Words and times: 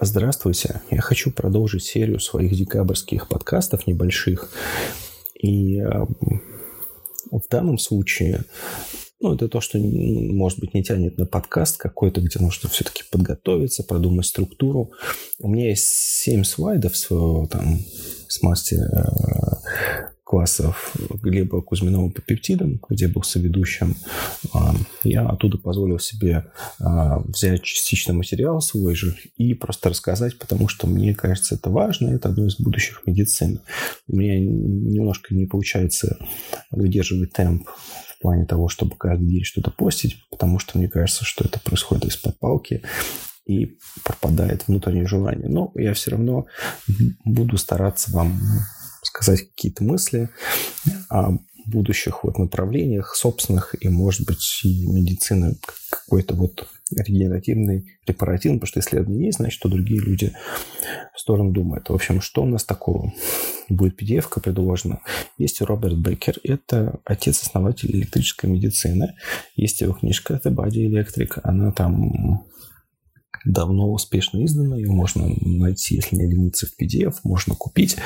Здравствуйте. 0.00 0.80
Я 0.92 1.00
хочу 1.00 1.32
продолжить 1.32 1.82
серию 1.82 2.20
своих 2.20 2.54
декабрьских 2.54 3.26
подкастов 3.26 3.88
небольших. 3.88 4.48
И 5.34 5.80
э, 5.80 5.90
в 7.32 7.42
данном 7.50 7.78
случае, 7.78 8.44
ну, 9.18 9.34
это 9.34 9.48
то, 9.48 9.60
что, 9.60 9.76
может 9.78 10.60
быть, 10.60 10.72
не 10.72 10.84
тянет 10.84 11.18
на 11.18 11.26
подкаст 11.26 11.78
какой-то, 11.78 12.20
где 12.20 12.38
нужно 12.38 12.68
все-таки 12.68 13.02
подготовиться, 13.10 13.82
продумать 13.82 14.26
структуру. 14.26 14.92
У 15.40 15.48
меня 15.48 15.70
есть 15.70 15.88
семь 15.88 16.44
слайдов 16.44 16.96
с, 16.96 17.08
там, 17.48 17.80
с 18.28 18.40
мастер 18.40 18.78
э, 18.78 20.07
классов 20.28 20.94
Глеба 21.22 21.62
Кузьминова 21.62 22.10
по 22.10 22.20
пептидам, 22.20 22.78
где 22.86 23.08
был 23.08 23.22
соведущим, 23.22 23.96
а, 24.52 24.74
я 25.02 25.26
оттуда 25.26 25.56
позволил 25.56 25.98
себе 25.98 26.52
а, 26.78 27.20
взять 27.20 27.62
частично 27.62 28.12
материал 28.12 28.60
свой 28.60 28.94
же 28.94 29.16
и 29.38 29.54
просто 29.54 29.88
рассказать, 29.88 30.38
потому 30.38 30.68
что 30.68 30.86
мне 30.86 31.14
кажется, 31.14 31.54
это 31.54 31.70
важно, 31.70 32.10
это 32.10 32.28
одно 32.28 32.44
из 32.46 32.60
будущих 32.60 33.04
медицин. 33.06 33.60
У 34.06 34.16
меня 34.16 34.38
немножко 34.38 35.34
не 35.34 35.46
получается 35.46 36.18
выдерживать 36.70 37.32
темп 37.32 37.66
в 37.66 38.20
плане 38.20 38.44
того, 38.44 38.68
чтобы 38.68 38.96
каждый 38.96 39.28
день 39.28 39.44
что-то 39.44 39.70
постить, 39.70 40.28
потому 40.30 40.58
что 40.58 40.76
мне 40.76 40.88
кажется, 40.88 41.24
что 41.24 41.46
это 41.46 41.58
происходит 41.58 42.04
из-под 42.04 42.38
палки, 42.38 42.82
и 43.46 43.78
пропадает 44.04 44.68
внутреннее 44.68 45.06
желание. 45.06 45.48
Но 45.48 45.72
я 45.74 45.94
все 45.94 46.10
равно 46.10 46.44
буду 47.24 47.56
стараться 47.56 48.12
вам 48.12 48.38
сказать 49.08 49.48
какие-то 49.50 49.84
мысли 49.84 50.28
о 51.10 51.38
будущих 51.66 52.24
вот 52.24 52.38
направлениях 52.38 53.14
собственных 53.14 53.74
и, 53.78 53.88
может 53.88 54.26
быть, 54.26 54.60
и 54.64 54.86
медицины 54.86 55.56
какой-то 55.90 56.34
вот 56.34 56.66
регенеративный, 56.90 57.98
репаративный, 58.06 58.58
потому 58.58 58.68
что 58.68 58.80
исследование 58.80 59.26
есть, 59.26 59.38
значит, 59.38 59.58
что 59.58 59.68
другие 59.68 60.00
люди 60.00 60.32
в 61.14 61.20
сторону 61.20 61.52
думают. 61.52 61.90
В 61.90 61.94
общем, 61.94 62.22
что 62.22 62.42
у 62.42 62.46
нас 62.46 62.64
такого? 62.64 63.12
Будет 63.68 64.00
PDF-ка 64.00 64.40
предложена. 64.40 65.00
Есть 65.36 65.60
Роберт 65.60 65.98
Беккер, 65.98 66.38
это 66.42 67.00
отец-основатель 67.04 67.90
электрической 67.90 68.48
медицины. 68.48 69.14
Есть 69.54 69.82
его 69.82 69.92
книжка 69.92 70.40
The 70.42 70.50
Body 70.54 70.88
Electric, 70.88 71.40
она 71.42 71.72
там 71.72 72.46
давно 73.44 73.92
успешно 73.92 74.44
издана, 74.44 74.76
ее 74.76 74.90
можно 74.90 75.28
найти, 75.40 75.96
если 75.96 76.16
не 76.16 76.26
лениться 76.26 76.66
в 76.66 76.80
PDF, 76.80 77.16
можно 77.24 77.54
купить. 77.54 77.96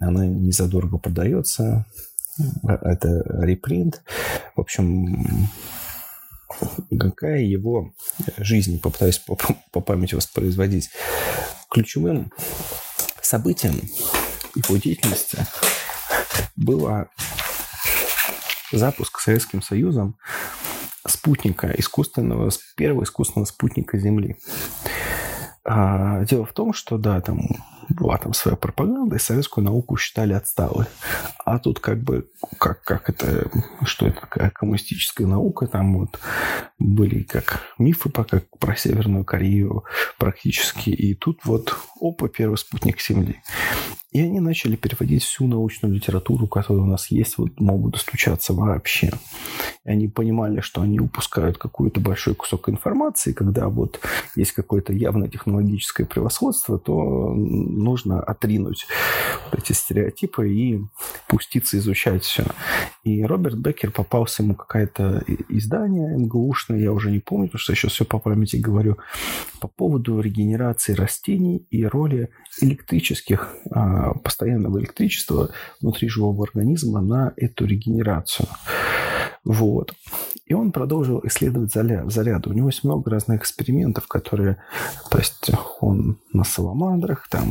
Она 0.00 0.26
не 0.26 0.52
задорого 0.52 0.98
продается. 0.98 1.86
Это 2.62 3.22
репринт. 3.42 4.02
В 4.56 4.60
общем, 4.60 5.48
какая 6.98 7.42
его 7.42 7.92
жизнь, 8.38 8.80
попытаюсь 8.80 9.18
по, 9.18 9.36
по 9.72 9.80
памяти 9.80 10.14
воспроизводить. 10.14 10.90
Ключевым 11.70 12.32
событием 13.22 13.80
его 14.56 14.76
деятельности 14.76 15.38
было 16.56 17.08
запуск 18.72 19.20
Советским 19.20 19.62
Союзом 19.62 20.16
спутника, 21.06 21.72
искусственного, 21.76 22.50
первого 22.76 23.04
искусственного 23.04 23.46
спутника 23.46 23.98
Земли. 23.98 24.36
А, 25.64 26.24
дело 26.24 26.46
в 26.46 26.52
том, 26.52 26.72
что, 26.72 26.98
да, 26.98 27.20
там 27.20 27.40
была 27.88 28.18
там 28.18 28.32
своя 28.32 28.56
пропаганда, 28.56 29.16
и 29.16 29.18
советскую 29.18 29.64
науку 29.64 29.96
считали 29.96 30.32
отсталой. 30.32 30.86
А 31.44 31.58
тут 31.58 31.80
как 31.80 32.02
бы, 32.02 32.30
как, 32.58 32.82
как 32.82 33.10
это, 33.10 33.50
что 33.84 34.06
это 34.06 34.20
такая 34.20 34.50
коммунистическая 34.50 35.26
наука, 35.26 35.66
там 35.66 35.98
вот 35.98 36.18
были 36.78 37.22
как 37.22 37.60
мифы 37.78 38.08
пока 38.08 38.42
про 38.58 38.76
Северную 38.76 39.24
Корею 39.24 39.84
практически, 40.18 40.90
и 40.90 41.14
тут 41.14 41.40
вот, 41.44 41.76
опа, 42.00 42.28
первый 42.28 42.56
спутник 42.56 43.00
Земли. 43.00 43.42
И 44.12 44.20
они 44.20 44.40
начали 44.40 44.74
переводить 44.74 45.22
всю 45.22 45.46
научную 45.46 45.94
литературу, 45.94 46.48
которая 46.48 46.82
у 46.82 46.86
нас 46.86 47.10
есть, 47.12 47.38
вот 47.38 47.60
могут 47.60 47.92
достучаться 47.92 48.52
вообще. 48.52 49.12
И 49.84 49.90
они 49.90 50.08
понимали, 50.08 50.60
что 50.60 50.82
они 50.82 50.98
упускают 50.98 51.58
какой-то 51.58 52.00
большой 52.00 52.34
кусок 52.34 52.68
информации, 52.68 53.32
когда 53.32 53.68
вот 53.68 54.00
есть 54.34 54.52
какое-то 54.52 54.92
явное 54.92 55.28
технологическое 55.28 56.06
превосходство, 56.06 56.78
то 56.78 57.32
нужно 57.34 58.20
отринуть 58.20 58.86
эти 59.52 59.72
стереотипы 59.72 60.52
и 60.52 60.80
пуститься 61.28 61.78
изучать 61.78 62.24
все. 62.24 62.44
И 63.04 63.22
Роберт 63.24 63.58
Беккер 63.58 63.92
попался 63.92 64.42
ему 64.42 64.54
какое-то 64.54 65.24
издание 65.48 66.16
МГУшное, 66.18 66.80
я 66.80 66.92
уже 66.92 67.10
не 67.10 67.20
помню, 67.20 67.46
потому 67.46 67.60
что 67.60 67.74
сейчас 67.74 67.92
все 67.92 68.04
по 68.04 68.18
памяти 68.18 68.56
говорю, 68.56 68.98
по 69.60 69.68
поводу 69.68 70.20
регенерации 70.20 70.94
растений 70.94 71.66
и 71.70 71.84
роли 71.84 72.30
электрических 72.60 73.54
а, 73.70 74.14
постоянного 74.14 74.80
электричества 74.80 75.50
внутри 75.80 76.08
живого 76.08 76.44
организма 76.44 77.00
на 77.00 77.32
эту 77.36 77.66
регенерацию. 77.66 78.48
Вот. 79.44 79.94
И 80.44 80.52
он 80.52 80.70
продолжил 80.70 81.22
исследовать 81.24 81.72
заряды. 81.72 82.50
У 82.50 82.52
него 82.52 82.68
есть 82.68 82.84
много 82.84 83.10
разных 83.10 83.40
экспериментов, 83.40 84.06
которые, 84.06 84.58
то 85.10 85.18
есть 85.18 85.50
он 85.80 86.18
на 86.32 86.44
саламандрах, 86.44 87.26
там, 87.28 87.46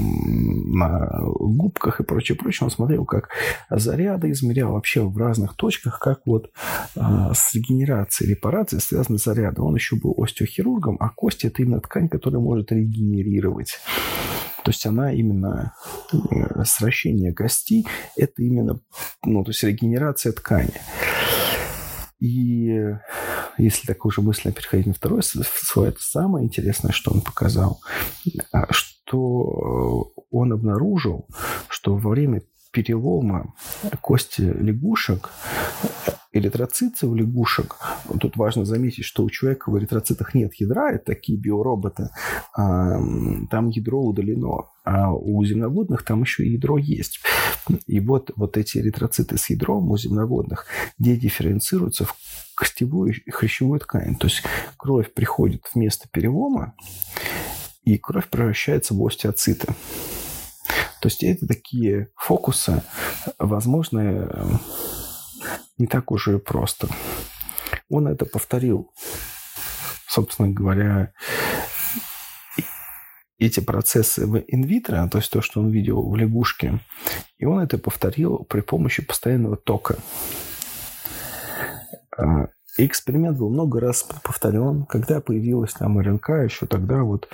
на 0.72 1.19
губках 1.22 2.00
и 2.00 2.03
прочее, 2.03 2.38
прочее, 2.38 2.66
он 2.66 2.72
смотрел, 2.72 3.05
как 3.05 3.29
заряды 3.72 4.31
измерял 4.31 4.73
вообще 4.73 5.01
в 5.01 5.17
разных 5.17 5.55
точках, 5.55 6.00
как 6.00 6.22
вот 6.25 6.51
а, 6.95 7.33
с 7.33 7.55
регенерацией, 7.55 8.31
репарацией 8.31 8.81
связаны 8.81 9.17
заряды. 9.17 9.61
Он 9.61 9.73
еще 9.73 9.95
был 9.95 10.13
остеохирургом, 10.17 10.97
а 11.00 11.09
кость– 11.09 11.44
это 11.45 11.63
именно 11.63 11.81
ткань, 11.81 12.07
которая 12.07 12.41
может 12.41 12.71
регенерировать. 12.71 13.79
То 14.63 14.71
есть 14.71 14.85
она 14.85 15.11
именно 15.13 15.73
э, 16.11 16.63
сращение 16.66 17.33
кости, 17.33 17.85
это 18.16 18.44
именно, 18.44 18.79
ну, 19.23 19.44
то 19.44 19.51
есть 19.51 19.63
регенерация 19.63 20.33
ткани. 20.33 20.73
И 22.19 22.96
если 23.57 23.88
так 23.88 24.06
уже 24.06 24.22
мысленно 24.22 24.53
переходить 24.53 24.88
на 24.88 24.94
второй 24.94 25.22
слой, 25.24 25.90
это 25.90 26.02
самое 26.02 26.46
интересное, 26.46 26.91
что 26.91 27.12
он 27.12 27.22
показал, 27.22 27.81
а, 28.52 28.72
что 28.72 30.13
он 30.31 30.53
обнаружил, 30.53 31.28
что 31.69 31.96
во 31.96 32.09
время 32.09 32.41
перелома 32.72 33.53
кости 34.02 34.41
лягушек 34.41 35.30
эритроциты 36.31 37.07
у 37.07 37.16
лягушек, 37.16 37.75
тут 38.19 38.38
важно 38.38 38.66
заметить, 38.66 39.06
что 39.06 39.23
у 39.23 39.29
человека 39.29 39.72
в 39.72 39.79
эритроцитах 39.79 40.34
нет 40.35 40.53
ядра, 40.56 40.91
это 40.91 41.06
такие 41.06 41.38
биороботы, 41.38 42.09
а, 42.56 43.00
там 43.50 43.69
ядро 43.69 44.01
удалено, 44.01 44.68
а 44.84 45.12
у 45.13 45.44
земноводных 45.44 46.03
там 46.03 46.22
еще 46.22 46.45
ядро 46.45 46.78
есть. 46.78 47.19
И 47.88 48.00
вот, 48.00 48.31
вот 48.35 48.57
эти 48.57 48.78
эритроциты 48.78 49.38
с 49.38 49.50
ядром 49.50 49.91
у 49.91 49.97
земноводных 49.97 50.66
дедифференцируются 50.97 52.06
в 52.06 52.16
костевую 52.56 53.13
и 53.13 53.31
хрящевую 53.31 53.79
ткань. 53.79 54.16
То 54.16 54.28
есть 54.28 54.44
кровь 54.78 55.13
приходит 55.13 55.66
в 55.66 55.75
место 55.75 56.07
перелома, 56.12 56.75
и 57.84 57.97
кровь 57.97 58.28
превращается 58.28 58.94
в 58.94 59.06
остеоциты. 59.06 59.68
То 61.01 61.07
есть 61.07 61.23
это 61.23 61.47
такие 61.47 62.09
фокусы, 62.16 62.84
возможные 63.39 64.29
не 65.79 65.88
так 65.88 66.12
уже 66.12 66.35
и 66.35 66.40
просто. 66.40 66.88
Он 67.90 68.07
это 68.07 68.25
повторил, 68.25 68.91
собственно 70.07 70.50
говоря, 70.50 71.13
эти 73.40 73.62
процессы 73.62 74.28
в 74.28 74.38
инвитро, 74.47 75.07
то 75.09 75.18
есть 75.18 75.31
то, 75.31 75.41
что 75.41 75.62
он 75.62 75.69
видел 75.69 76.07
в 76.07 76.16
лягушке, 76.16 76.79
и 77.38 77.45
он 77.45 77.59
это 77.59 77.78
повторил 77.78 78.45
при 78.50 78.62
помощи 78.62 79.01
постоянного 79.01 79.56
тока. 79.56 79.95
А, 82.18 82.50
эксперимент 82.78 83.38
был 83.38 83.50
много 83.50 83.79
раз 83.79 84.03
повторен. 84.23 84.85
Когда 84.85 85.22
появилась 85.22 85.73
там 85.73 86.00
РНК, 86.00 86.29
еще 86.44 86.66
тогда 86.66 87.03
вот 87.03 87.29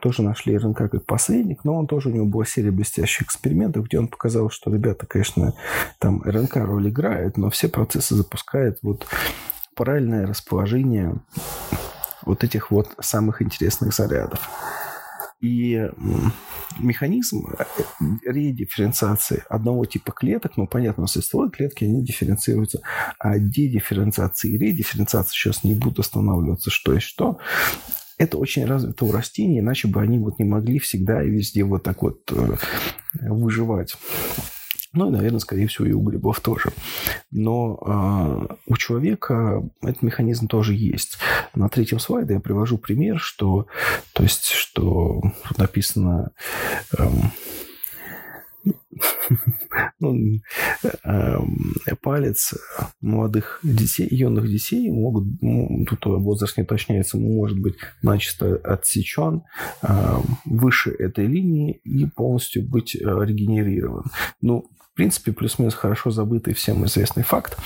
тоже 0.00 0.22
нашли 0.22 0.56
РНК 0.56 0.90
как 0.90 1.06
посредник, 1.06 1.64
но 1.64 1.74
он 1.74 1.86
тоже, 1.86 2.08
у 2.08 2.12
него 2.12 2.26
была 2.26 2.44
серия 2.44 2.70
блестящих 2.70 3.22
экспериментов, 3.22 3.86
где 3.86 3.98
он 3.98 4.08
показал, 4.08 4.50
что 4.50 4.72
ребята, 4.72 5.06
конечно, 5.06 5.54
там 5.98 6.22
РНК 6.22 6.56
роль 6.56 6.88
играет, 6.88 7.36
но 7.36 7.50
все 7.50 7.68
процессы 7.68 8.14
запускает 8.14 8.78
вот 8.82 9.06
параллельное 9.74 10.26
расположение 10.26 11.14
вот 12.22 12.44
этих 12.44 12.70
вот 12.70 12.94
самых 13.00 13.42
интересных 13.42 13.94
зарядов. 13.94 14.48
И 15.40 15.88
механизм 16.78 17.46
э, 17.58 17.64
редифференциации 18.26 19.42
одного 19.48 19.86
типа 19.86 20.12
клеток, 20.12 20.58
ну, 20.58 20.66
понятно, 20.66 21.06
существуют 21.06 21.56
клетки, 21.56 21.84
они 21.84 22.04
дифференцируются, 22.04 22.82
а 23.18 23.38
дедифференциации 23.38 24.52
и 24.52 24.58
редифференциации, 24.58 25.32
сейчас 25.32 25.64
не 25.64 25.74
буду 25.74 26.02
останавливаться, 26.02 26.70
что 26.70 26.94
и 26.94 26.98
что, 26.98 27.38
это 28.20 28.36
очень 28.36 28.66
развито 28.66 29.06
у 29.06 29.12
растений, 29.12 29.60
иначе 29.60 29.88
бы 29.88 30.02
они 30.02 30.18
вот 30.18 30.38
не 30.38 30.44
могли 30.44 30.78
всегда 30.78 31.22
и 31.22 31.30
везде 31.30 31.64
вот 31.64 31.82
так 31.82 32.02
вот 32.02 32.30
э, 32.30 32.56
выживать. 33.14 33.96
Ну 34.92 35.08
и, 35.08 35.10
наверное, 35.10 35.38
скорее 35.38 35.68
всего, 35.68 35.86
и 35.86 35.92
у 35.92 36.02
грибов 36.02 36.40
тоже. 36.40 36.70
Но 37.30 37.78
э, 37.80 38.54
у 38.66 38.76
человека 38.76 39.66
этот 39.80 40.02
механизм 40.02 40.48
тоже 40.48 40.74
есть. 40.74 41.16
На 41.54 41.70
третьем 41.70 41.98
слайде 41.98 42.34
я 42.34 42.40
привожу 42.40 42.76
пример, 42.76 43.18
что, 43.18 43.66
то 44.12 44.22
есть, 44.22 44.50
что 44.50 45.22
написано 45.56 46.32
э, 46.98 47.08
ну, 50.00 50.40
эм, 51.04 51.74
палец 52.02 52.54
молодых 53.00 53.60
детей, 53.62 54.08
юных 54.10 54.48
детей 54.48 54.90
могут, 54.90 55.24
тут 55.88 56.06
возраст 56.06 56.56
не 56.56 56.64
уточняется, 56.64 57.18
может 57.18 57.58
быть 57.58 57.76
начисто 58.02 58.56
отсечен 58.56 59.42
эм, 59.82 60.38
выше 60.44 60.90
этой 60.90 61.26
линии 61.26 61.80
и 61.84 62.06
полностью 62.06 62.62
быть 62.62 62.96
э, 62.96 63.00
регенерирован. 63.00 64.04
Ну, 64.40 64.70
в 64.92 64.96
принципе, 64.96 65.32
плюс-минус 65.32 65.74
хорошо 65.74 66.10
забытый 66.10 66.54
всем 66.54 66.84
известный 66.84 67.22
факт. 67.22 67.56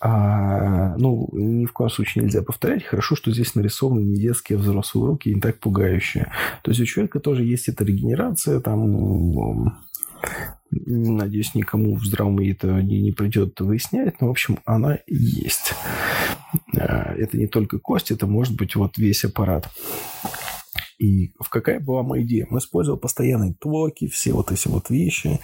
А, 0.00 0.94
ну, 0.98 1.28
ни 1.32 1.64
в 1.64 1.72
коем 1.72 1.90
случае 1.90 2.24
нельзя 2.24 2.42
повторять. 2.42 2.84
Хорошо, 2.84 3.16
что 3.16 3.32
здесь 3.32 3.54
нарисованы 3.54 4.00
не 4.00 4.16
детские, 4.16 4.58
а 4.58 4.60
взрослые 4.60 5.06
руки, 5.06 5.34
не 5.34 5.40
так 5.40 5.58
пугающие. 5.58 6.30
То 6.62 6.70
есть 6.70 6.80
у 6.80 6.84
человека 6.84 7.18
тоже 7.18 7.44
есть 7.44 7.68
эта 7.68 7.84
регенерация, 7.84 8.60
там 8.60 9.78
Надеюсь, 10.70 11.54
никому 11.54 11.96
в 11.96 12.04
здравом 12.04 12.38
это 12.40 12.68
не, 12.82 13.00
не 13.00 13.12
придет 13.12 13.60
выяснять, 13.60 14.20
но, 14.20 14.28
в 14.28 14.30
общем, 14.30 14.58
она 14.64 14.98
есть. 15.06 15.74
Э, 16.74 17.14
это 17.14 17.36
не 17.38 17.46
только 17.46 17.78
кость, 17.78 18.10
это 18.10 18.26
может 18.26 18.56
быть 18.56 18.74
вот 18.76 18.98
весь 18.98 19.24
аппарат. 19.24 19.70
И 20.98 21.32
в 21.38 21.50
какая 21.50 21.78
была 21.78 22.02
моя 22.02 22.22
идея? 22.22 22.46
Мы 22.50 22.58
использовали 22.58 22.98
постоянные 22.98 23.54
токи, 23.54 24.08
все 24.08 24.32
вот 24.32 24.50
эти 24.50 24.66
вот 24.68 24.90
вещи. 24.90 25.40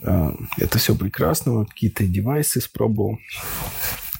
Э, 0.00 0.32
это 0.58 0.78
все 0.78 0.94
прекрасно, 0.94 1.64
какие-то 1.64 2.06
девайсы 2.06 2.58
испробовал. 2.58 3.18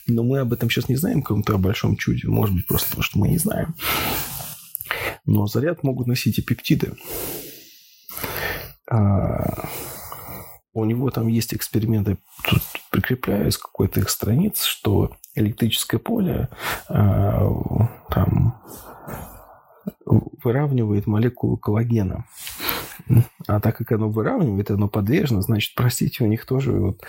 Но 0.07 0.23
мы 0.23 0.39
об 0.39 0.53
этом 0.53 0.71
сейчас 0.71 0.89
не 0.89 0.97
знаем, 0.97 1.23
каком-то 1.23 1.55
о 1.55 1.59
большом 1.59 1.97
чуде. 1.97 2.29
Может 2.29 2.55
быть, 2.55 2.67
просто 2.67 2.89
потому 2.89 3.03
что 3.03 3.19
мы 3.19 3.29
не 3.29 3.39
знаем. 3.39 3.75
Но 5.25 5.47
заряд 5.47 5.83
могут 5.83 6.07
носить 6.07 6.39
и 6.39 6.43
пептиды. 6.43 6.93
У 10.77 10.85
него 10.85 11.11
там 11.11 11.27
есть 11.27 11.55
эксперименты, 11.55 12.19
тут 12.45 12.61
прикрепляю 12.91 13.49
из 13.49 13.57
какой-то 13.57 14.01
их 14.01 14.11
страниц, 14.11 14.63
что 14.63 15.17
электрическое 15.35 15.99
поле 15.99 16.51
э, 16.91 17.51
там 18.11 18.61
выравнивает 20.05 21.07
молекулу 21.07 21.57
коллагена. 21.57 22.27
А 23.47 23.59
так 23.61 23.79
как 23.79 23.93
оно 23.93 24.11
выравнивает, 24.11 24.71
оно 24.71 24.87
подвержено, 24.89 25.41
значит, 25.41 25.75
простите, 25.75 26.25
у 26.25 26.27
них 26.27 26.45
тоже 26.45 26.73
вот 26.73 27.03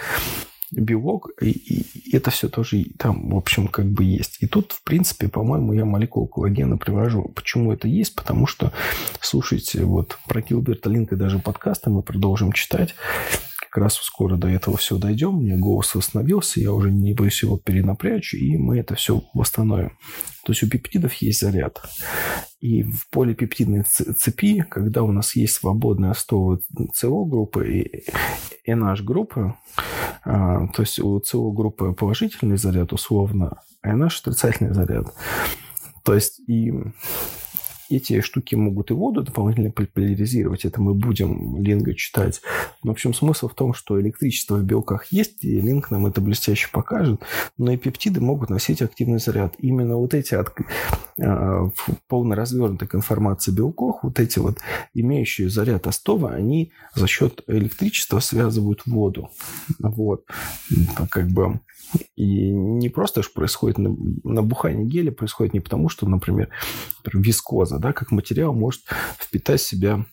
белок, 0.72 1.30
и, 1.42 1.50
и 1.50 2.16
это 2.16 2.32
все 2.32 2.50
тоже 2.50 2.86
там, 2.98 3.30
в 3.30 3.36
общем, 3.36 3.68
как 3.68 3.86
бы 3.86 4.04
есть. 4.04 4.38
И 4.42 4.48
тут, 4.48 4.72
в 4.72 4.84
принципе, 4.84 5.28
по-моему, 5.28 5.74
я 5.74 5.84
молекулу 5.86 6.28
коллагена 6.28 6.78
привожу. 6.78 7.32
Почему 7.36 7.74
это 7.74 7.88
есть? 7.88 8.16
Потому 8.16 8.48
что, 8.48 8.72
слушайте, 9.20 9.84
вот 9.84 10.18
про 10.28 10.42
Гилберта 10.42 10.90
Линка 10.90 11.16
даже 11.16 11.40
подкасты 11.40 11.90
мы 11.90 12.02
продолжим 12.02 12.52
читать 12.52 12.96
как 13.70 13.84
раз 13.84 13.96
скоро 13.96 14.38
до 14.38 14.48
этого 14.48 14.78
все 14.78 14.98
дойдем, 14.98 15.38
у 15.38 15.42
меня 15.42 15.58
голос 15.58 15.94
восстановился, 15.96 16.60
я 16.60 16.72
уже 16.72 16.92
не 16.92 17.14
боюсь 17.14 17.44
его 17.44 17.58
перенапрячь, 17.58 18.34
и 18.34 18.58
мы 18.58 18.80
это 18.80 18.96
все 18.96 19.24
восстановим. 19.34 19.98
То 20.46 20.54
есть 20.54 20.64
у 20.64 20.70
пептидов 20.70 21.14
есть 21.16 21.42
заряд. 21.42 21.82
И 22.60 22.84
в 22.84 23.10
полипептидной 23.10 23.84
цепи, 23.84 24.66
когда 24.70 25.04
у 25.04 25.12
нас 25.12 25.36
есть 25.36 25.56
свободная 25.56 26.12
основа 26.12 26.60
СО-группы 26.94 27.68
и 28.66 28.72
NH-группы, 28.72 29.56
а, 30.24 30.68
то 30.68 30.82
есть 30.82 31.00
у 31.00 31.22
СО-группы 31.22 31.94
положительный 31.94 32.58
заряд 32.58 32.94
условно, 32.94 33.62
а 33.82 33.96
NH 33.96 34.22
отрицательный 34.22 34.74
заряд. 34.74 35.14
То 36.04 36.16
есть 36.16 36.40
и 36.48 36.74
эти 37.90 38.22
штуки 38.22 38.56
могут 38.56 38.92
и 38.92 38.94
воду 38.94 39.24
дополнительно 39.24 39.72
поляризировать. 39.72 40.66
Это 40.66 40.82
мы 40.82 40.94
будем 40.94 41.62
Линга 41.62 41.94
читать. 41.94 42.42
Но, 42.84 42.92
в 42.92 42.94
общем, 42.94 43.14
смысл 43.14 43.48
в 43.48 43.54
том, 43.54 43.74
что 43.74 44.00
электричество 44.00 44.56
в 44.56 44.64
белках 44.64 45.06
есть, 45.12 45.44
и 45.44 45.60
Линк 45.60 45.92
нам 45.92 46.06
это 46.06 46.22
блестяще 46.22 46.70
покажет. 46.72 47.22
Но 47.58 47.72
и 47.72 47.78
пептиды 47.78 48.22
могут 48.22 48.50
носить 48.50 48.82
активный 48.82 49.20
заряд. 49.20 49.56
Именно 49.60 49.98
вот 49.98 50.14
эти 50.14 50.34
от, 50.34 50.54
э, 51.18 51.70
полно 52.08 52.36
развернутых 52.36 52.96
информации 52.96 53.52
белков, 53.52 54.00
вот 54.04 54.20
эти 54.20 54.40
вот 54.40 54.60
имеющие 54.94 55.50
заряд 55.50 55.88
остова, 55.88 56.32
они 56.32 56.72
за 56.96 57.08
счет 57.08 57.44
электричества 57.48 58.20
связывают 58.20 58.84
воду. 58.86 59.30
Вот. 59.80 60.26
Как 61.10 61.28
бы 61.28 61.60
и 62.16 62.50
не 62.52 62.90
просто 62.90 63.24
же 63.24 63.30
происходит 63.30 63.78
набухание 63.78 64.86
геля, 64.86 65.12
происходит 65.12 65.54
не 65.54 65.60
потому, 65.60 65.90
что, 65.90 66.08
например, 66.08 66.50
вискоза, 67.14 67.80
да, 67.80 67.94
как 67.94 68.12
материал 68.12 68.54
может 68.54 68.82
впитать 69.18 69.62
в 69.62 69.68
себя 69.68 70.06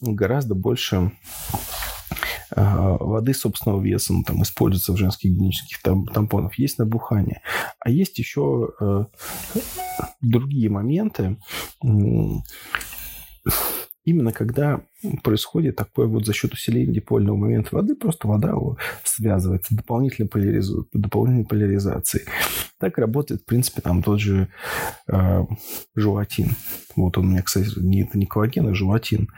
гораздо 0.00 0.54
больше 0.54 1.12
воды 2.54 3.34
собственного 3.34 3.80
веса, 3.80 4.12
ну, 4.12 4.22
там 4.22 4.42
используется 4.42 4.92
в 4.92 4.96
женских 4.96 5.30
гигиенических 5.30 5.82
там, 5.82 6.06
тампонах, 6.06 6.58
есть 6.58 6.78
набухание. 6.78 7.42
А 7.80 7.90
есть 7.90 8.18
еще 8.18 8.70
э, 8.80 9.04
другие 10.20 10.68
моменты, 10.70 11.36
именно 14.04 14.32
когда 14.32 14.82
происходит 15.22 15.76
такое 15.76 16.06
вот 16.06 16.26
за 16.26 16.32
счет 16.32 16.52
усиления 16.52 16.92
дипольного 16.92 17.36
момента 17.36 17.74
воды, 17.74 17.94
просто 17.94 18.28
вода 18.28 18.54
связывается 19.04 19.74
дополнительной, 19.74 20.28
поляризу... 20.28 20.88
дополнительной 20.92 21.46
поляризацией. 21.46 22.26
Так 22.78 22.98
работает, 22.98 23.42
в 23.42 23.44
принципе, 23.44 23.80
там 23.80 24.02
тот 24.02 24.20
же 24.20 24.48
э, 25.08 25.44
желатин. 25.94 26.50
Вот 26.96 27.16
он 27.16 27.26
у 27.26 27.28
меня, 27.28 27.42
кстати, 27.42 27.68
не, 27.78 28.02
это 28.02 28.18
не 28.18 28.26
коллаген, 28.26 28.68
а 28.68 28.74
желатин 28.74 29.28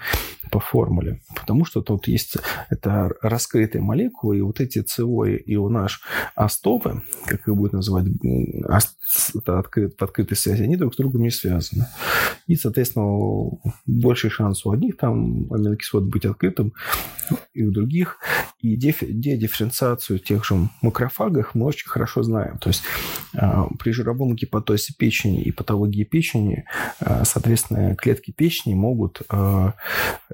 по 0.51 0.61
формуле. 0.61 1.21
Потому 1.35 1.65
что 1.65 1.83
тут 1.83 2.09
есть 2.09 2.37
это 2.71 3.11
раскрытые 3.23 3.83
молекулы, 3.83 4.39
и 4.39 4.41
вот 4.41 4.61
эти 4.61 4.85
СО 4.87 5.25
и 5.27 5.57
у 5.57 5.69
наш 5.69 6.03
астопы, 6.35 7.03
как 7.27 7.47
их 7.47 7.55
будет 7.55 7.73
называть, 7.73 8.07
это 9.35 9.59
открыт, 9.59 9.95
в 9.99 10.03
открытой 10.03 10.37
связи, 10.37 10.63
они 10.63 10.77
друг 10.77 10.95
с 10.95 10.97
другом 10.97 11.23
не 11.23 11.31
связаны. 11.31 11.87
И, 12.47 12.57
соответственно, 12.57 13.51
больший 13.87 14.31
шанс 14.31 14.65
у 14.65 14.71
одних 14.71 14.97
там 14.97 15.53
аминокислот 15.55 16.05
быть 16.05 16.25
открытым, 16.25 16.73
и 17.53 17.63
у 17.63 17.71
других. 17.71 18.19
И 18.61 18.77
дедифференциацию 18.77 20.19
тех 20.19 20.45
же 20.45 20.69
макрофагах 20.83 21.55
мы 21.55 21.67
очень 21.67 21.89
хорошо 21.89 22.23
знаем. 22.23 22.59
То 22.59 22.69
есть 22.69 22.83
а, 23.37 23.69
при 23.79 23.93
жировом 23.93 24.35
гепатозе 24.35 24.95
печени 24.97 25.43
и 25.43 25.53
патологии 25.53 26.05
печени, 26.05 26.65
а, 27.01 27.25
соответственно, 27.25 27.97
клетки 27.97 28.31
печени 28.31 28.75
могут 28.75 29.23
а, 29.29 29.75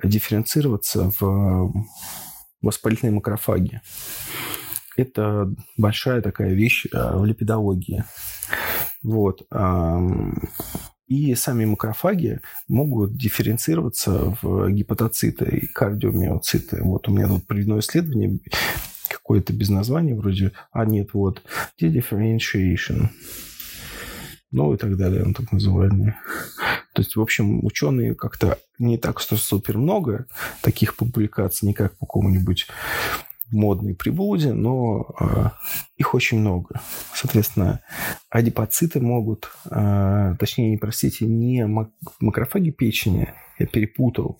дифференцироваться 0.02 1.12
в 1.18 1.72
воспалительные 2.62 3.14
макрофаги. 3.14 3.80
Это 4.96 5.52
большая 5.78 6.20
такая 6.20 6.52
вещь 6.52 6.86
в 6.92 7.24
липидологии. 7.24 8.04
Вот. 9.02 9.46
И 11.10 11.34
сами 11.34 11.64
макрофаги 11.64 12.38
могут 12.68 13.16
дифференцироваться 13.16 14.36
в 14.40 14.70
гепатоциты 14.70 15.44
и 15.44 15.66
кардиомиоциты. 15.66 16.84
Вот 16.84 17.08
у 17.08 17.12
меня 17.12 17.26
тут 17.26 17.48
приведено 17.48 17.80
исследование, 17.80 18.38
какое-то 19.08 19.52
без 19.52 19.70
названия 19.70 20.14
вроде, 20.14 20.52
а 20.70 20.84
нет, 20.84 21.08
вот, 21.12 21.42
dedifferentiation. 21.82 23.08
Ну 24.52 24.72
и 24.72 24.76
так 24.76 24.96
далее, 24.96 25.24
он 25.24 25.34
так 25.34 25.50
называемый. 25.50 26.14
То 26.94 27.02
есть, 27.02 27.16
в 27.16 27.20
общем, 27.20 27.64
ученые 27.64 28.14
как-то 28.14 28.58
не 28.78 28.96
так 28.96 29.18
что 29.18 29.36
супер 29.36 29.78
много 29.78 30.26
таких 30.62 30.94
публикаций, 30.94 31.66
не 31.66 31.74
как 31.74 31.98
по 31.98 32.06
какому-нибудь 32.06 32.68
модной 33.52 33.94
приблуде, 33.94 34.52
но 34.52 35.14
э, 35.20 35.50
их 35.96 36.14
очень 36.14 36.40
много. 36.40 36.80
Соответственно, 37.14 37.80
адипоциты 38.28 39.00
могут, 39.00 39.50
э, 39.70 40.34
точнее, 40.38 40.78
простите, 40.78 41.26
не 41.26 41.66
макрофаги 42.20 42.70
печени, 42.70 43.32
я 43.60 43.66
перепутал, 43.66 44.38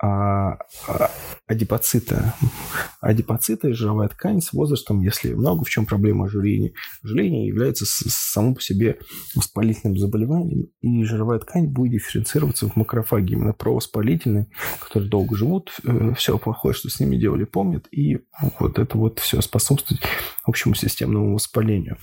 а, 0.00 0.56
а 0.88 1.10
адипоциты. 1.46 2.32
Адипоциты– 3.00 3.72
жировая 3.74 4.08
ткань 4.08 4.40
с 4.40 4.52
возрастом, 4.52 5.02
если 5.02 5.34
много 5.34 5.64
в 5.64 5.70
чем 5.70 5.86
проблема 5.86 6.24
ожирения. 6.24 6.72
Ожирение 7.02 7.46
является 7.46 7.84
само 7.86 8.54
по 8.54 8.62
себе 8.62 8.98
воспалительным 9.34 9.98
заболеванием, 9.98 10.68
и 10.80 11.04
жировая 11.04 11.38
ткань 11.38 11.66
будет 11.66 11.92
дифференцироваться 11.92 12.68
в 12.68 12.76
макрофаге, 12.76 13.34
именно 13.34 13.52
провоспалительные, 13.52 14.46
которые 14.80 15.10
долго 15.10 15.36
живут, 15.36 15.72
э, 15.84 16.14
все 16.16 16.38
плохое, 16.38 16.74
что 16.74 16.88
с 16.88 16.98
ними 16.98 17.16
делали, 17.16 17.44
помнят, 17.44 17.86
и 17.90 18.18
вот 18.58 18.78
это 18.78 18.96
вот 18.96 19.18
все 19.18 19.40
способствует 19.42 20.00
общему 20.44 20.74
системному 20.74 21.34
воспалению. 21.34 21.96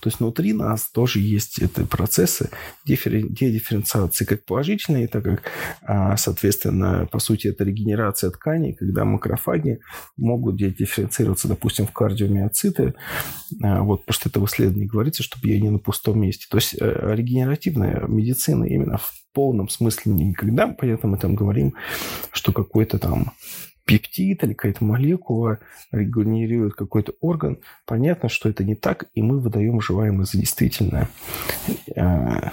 То 0.00 0.08
есть 0.08 0.20
внутри 0.20 0.52
нас 0.52 0.88
тоже 0.90 1.20
есть 1.20 1.60
эти 1.60 1.84
процессы 1.84 2.50
дедифференциации 2.84 4.24
как 4.24 4.44
положительные, 4.44 5.08
так 5.08 5.24
как, 5.24 5.42
а, 5.82 6.16
соответственно, 6.16 7.06
по 7.10 7.18
сути, 7.18 7.48
это 7.48 7.64
регенерация 7.64 8.30
тканей, 8.30 8.74
когда 8.74 9.04
макрофаги 9.04 9.80
могут 10.16 10.56
дедифференцироваться, 10.56 11.48
допустим, 11.48 11.86
в 11.86 11.92
кардиомиоциты. 11.92 12.94
А, 13.62 13.82
вот, 13.82 14.04
потому 14.04 14.14
что 14.14 14.28
это 14.28 14.40
в 14.40 14.46
исследовании 14.46 14.86
говорится, 14.86 15.22
чтобы 15.22 15.48
я 15.48 15.60
не 15.60 15.70
на 15.70 15.78
пустом 15.78 16.20
месте. 16.20 16.46
То 16.50 16.58
есть 16.58 16.74
э, 16.80 17.14
регенеративная 17.14 18.06
медицина 18.06 18.64
именно 18.64 18.98
в 18.98 19.12
полном 19.32 19.68
смысле 19.68 20.12
никогда, 20.12 20.68
поэтому 20.68 21.12
мы 21.12 21.18
там 21.18 21.34
говорим, 21.34 21.74
что 22.32 22.52
какой-то 22.52 22.98
там 22.98 23.32
пептид 23.92 24.42
или 24.42 24.54
какая-то 24.54 24.82
молекула 24.82 25.58
регенерирует 25.90 26.72
какой-то 26.72 27.12
орган, 27.20 27.58
понятно, 27.84 28.30
что 28.30 28.48
это 28.48 28.64
не 28.64 28.74
так, 28.74 29.04
и 29.12 29.20
мы 29.20 29.38
выдаем 29.38 29.82
желаемое 29.82 30.24
за 30.24 30.38
действительное. 30.38 31.10
Э, 31.94 32.52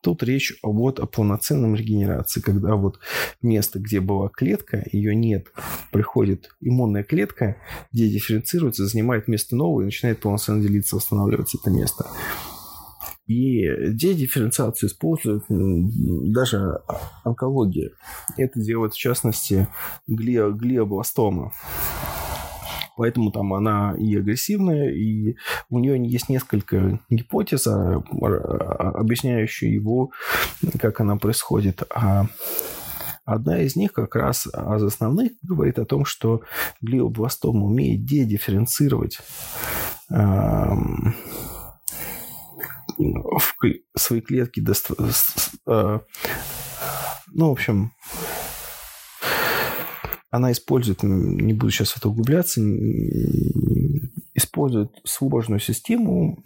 тут 0.00 0.22
речь 0.22 0.54
вот 0.62 1.00
о 1.00 1.06
полноценном 1.06 1.74
регенерации, 1.74 2.40
когда 2.40 2.76
вот 2.76 3.00
место, 3.42 3.80
где 3.80 3.98
была 3.98 4.28
клетка, 4.28 4.84
ее 4.92 5.12
нет, 5.16 5.48
приходит 5.90 6.50
иммунная 6.60 7.02
клетка, 7.02 7.56
где 7.90 8.08
дифференцируется, 8.08 8.86
занимает 8.86 9.26
место 9.26 9.56
нового 9.56 9.80
и 9.80 9.86
начинает 9.86 10.20
полноценно 10.20 10.62
делиться, 10.62 10.94
восстанавливаться 10.94 11.58
это 11.60 11.70
место. 11.70 12.06
И 13.30 13.92
дедифференциацию 13.92 14.88
используют 14.88 15.44
даже 15.48 16.80
онкология. 17.22 17.92
Это 18.36 18.58
делает, 18.60 18.94
в 18.94 18.98
частности, 18.98 19.68
глио, 20.08 20.50
глиобластома. 20.50 21.52
Поэтому 22.96 23.30
там 23.30 23.54
она 23.54 23.94
и 23.96 24.16
агрессивная, 24.16 24.90
и 24.90 25.36
у 25.68 25.78
нее 25.78 26.04
есть 26.10 26.28
несколько 26.28 26.98
гипотез, 27.08 27.68
а, 27.68 28.02
а, 28.02 28.90
объясняющие 28.98 29.72
его, 29.72 30.10
как 30.80 31.00
она 31.00 31.14
происходит. 31.16 31.84
А 31.94 32.26
Одна 33.24 33.60
из 33.60 33.76
них 33.76 33.92
как 33.92 34.16
раз 34.16 34.48
из 34.48 34.82
основных 34.82 35.32
говорит 35.42 35.78
о 35.78 35.84
том, 35.84 36.04
что 36.04 36.42
глиобластома 36.80 37.66
умеет 37.66 38.04
дедифференцировать 38.04 39.20
эм, 40.10 41.14
в 43.00 43.54
свои 43.96 44.20
клетки 44.20 44.60
доста... 44.60 44.94
Ну, 47.32 47.48
в 47.48 47.52
общем, 47.52 47.92
она 50.30 50.52
использует, 50.52 51.02
не 51.02 51.52
буду 51.52 51.70
сейчас 51.70 51.92
в 51.92 51.96
это 51.98 52.08
углубляться, 52.08 52.60
использует 54.34 54.90
сложную 55.04 55.60
систему, 55.60 56.42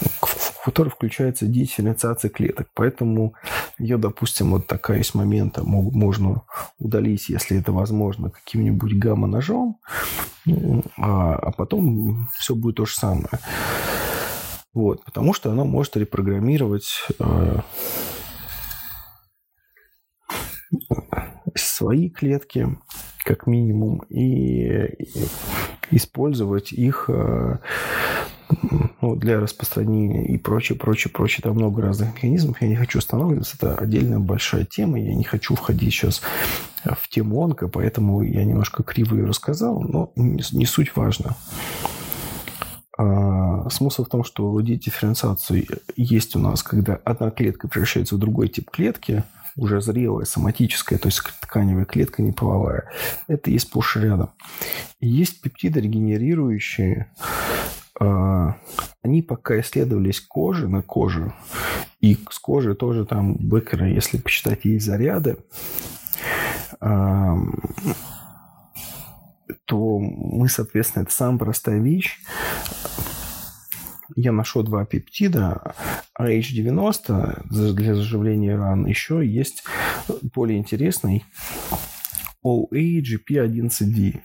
в 0.00 0.64
которой 0.64 0.88
включается 0.90 1.46
дифференциация 1.46 2.28
клеток. 2.28 2.68
Поэтому 2.74 3.34
ее, 3.78 3.98
допустим, 3.98 4.50
вот 4.50 4.66
такая 4.66 4.98
есть 4.98 5.14
момента, 5.14 5.62
можно 5.64 6.42
удалить, 6.78 7.28
если 7.28 7.58
это 7.58 7.72
возможно, 7.72 8.30
каким-нибудь 8.30 8.94
гамма-ножом, 8.98 9.78
а, 10.98 11.34
а 11.36 11.52
потом 11.52 12.28
все 12.36 12.54
будет 12.54 12.76
то 12.76 12.86
же 12.86 12.94
самое. 12.94 13.28
Вот, 14.76 15.02
потому 15.04 15.32
что 15.32 15.50
оно 15.50 15.64
может 15.64 15.96
репрограммировать 15.96 17.08
э, 17.18 17.60
свои 21.54 22.10
клетки, 22.10 22.68
как 23.24 23.46
минимум, 23.46 24.02
и 24.10 24.86
использовать 25.90 26.72
их 26.72 27.06
э, 27.08 27.56
ну, 29.00 29.16
для 29.16 29.40
распространения 29.40 30.26
и 30.26 30.36
прочее, 30.36 30.76
прочее, 30.76 31.10
прочее. 31.10 31.40
Там 31.42 31.54
много 31.54 31.80
разных 31.80 32.14
механизмов. 32.14 32.60
Я 32.60 32.68
не 32.68 32.76
хочу 32.76 32.98
останавливаться. 32.98 33.56
Это 33.58 33.76
отдельная 33.76 34.18
большая 34.18 34.66
тема. 34.66 35.00
Я 35.00 35.14
не 35.14 35.24
хочу 35.24 35.54
входить 35.54 35.94
сейчас 35.94 36.20
в 36.84 37.08
тему 37.08 37.42
онко, 37.42 37.68
поэтому 37.68 38.20
я 38.20 38.44
немножко 38.44 38.82
криво 38.82 39.14
ее 39.14 39.24
рассказал, 39.24 39.80
но 39.80 40.12
не, 40.16 40.42
не 40.52 40.66
суть 40.66 40.94
важно. 40.96 41.34
А, 42.96 43.68
смысл 43.68 44.04
в 44.04 44.08
том, 44.08 44.24
что 44.24 44.58
дифференциацию 44.60 45.66
есть 45.96 46.34
у 46.36 46.38
нас, 46.38 46.62
когда 46.62 46.94
одна 47.04 47.30
клетка 47.30 47.68
превращается 47.68 48.16
в 48.16 48.18
другой 48.18 48.48
тип 48.48 48.70
клетки, 48.70 49.24
уже 49.56 49.80
зрелая, 49.80 50.26
соматическая, 50.26 50.98
то 50.98 51.08
есть 51.08 51.22
тканевая 51.40 51.84
клетка, 51.84 52.22
не 52.22 52.32
половая. 52.32 52.90
Это 53.26 53.50
есть 53.50 53.68
сплошь 53.68 53.96
рядом. 53.96 54.30
Есть 55.00 55.40
пептиды 55.40 55.80
регенерирующие. 55.80 57.10
А, 57.98 58.56
они 59.02 59.22
пока 59.22 59.60
исследовались 59.60 60.20
кожи 60.20 60.68
на 60.68 60.82
коже. 60.82 61.32
И 62.00 62.18
с 62.30 62.38
кожи 62.38 62.74
тоже 62.74 63.06
там 63.06 63.36
Беккера, 63.36 63.88
если 63.88 64.18
посчитать, 64.18 64.64
есть 64.64 64.84
заряды 64.84 65.38
то 69.66 69.98
мы, 69.98 70.48
соответственно, 70.48 71.02
это 71.02 71.12
самая 71.12 71.38
простая 71.38 71.80
вещь. 71.80 72.20
Я 74.14 74.32
нашел 74.32 74.62
два 74.62 74.84
пептида, 74.84 75.74
RH90 76.18 77.46
для 77.50 77.94
заживления 77.94 78.56
ран. 78.56 78.86
Еще 78.86 79.26
есть 79.26 79.64
более 80.34 80.58
интересный 80.58 81.24
OAGP11D. 82.44 84.20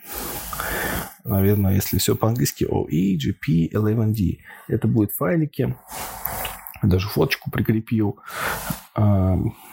Наверное, 1.24 1.76
если 1.76 1.98
все 1.98 2.16
по-английски, 2.16 2.66
OAGP11D. 2.66 4.38
Это 4.68 4.88
будут 4.88 5.12
файлики. 5.14 5.76
Даже 6.84 7.08
фоточку 7.10 7.52
прикрепил 7.52 8.20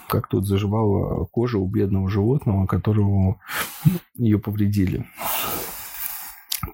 как 0.09 0.27
тут 0.29 0.47
заживала 0.47 1.27
кожа 1.27 1.59
у 1.59 1.69
бедного 1.69 2.09
животного, 2.09 2.67
которого 2.67 3.39
ее 4.15 4.39
повредили. 4.39 5.07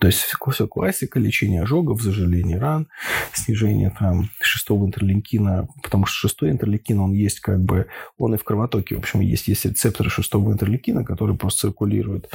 То 0.05 0.09
есть 0.09 0.19
все 0.19 0.69
классика, 0.69 1.19
лечение 1.19 1.63
ожогов, 1.63 2.03
заживление 2.03 2.59
ран, 2.59 2.89
снижение 3.33 3.91
там 3.99 4.29
шестого 4.39 4.85
интерлейкина, 4.85 5.67
потому 5.83 6.05
что 6.05 6.29
шестой 6.29 6.51
интерлейкин, 6.51 7.01
он 7.01 7.13
есть 7.13 7.41
как 7.41 7.65
бы, 7.65 7.87
он 8.19 8.35
и 8.35 8.37
в 8.37 8.45
кровотоке, 8.45 8.97
в 8.97 8.99
общем, 8.99 9.21
есть, 9.21 9.49
есть 9.49 9.65
рецепторы 9.65 10.11
шестого 10.11 10.53
интерлейкина, 10.53 11.07
которые 11.07 11.39
просто 11.39 11.61
циркулируют 11.61 12.29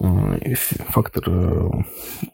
фактор 0.00 1.24
э, 1.26 1.70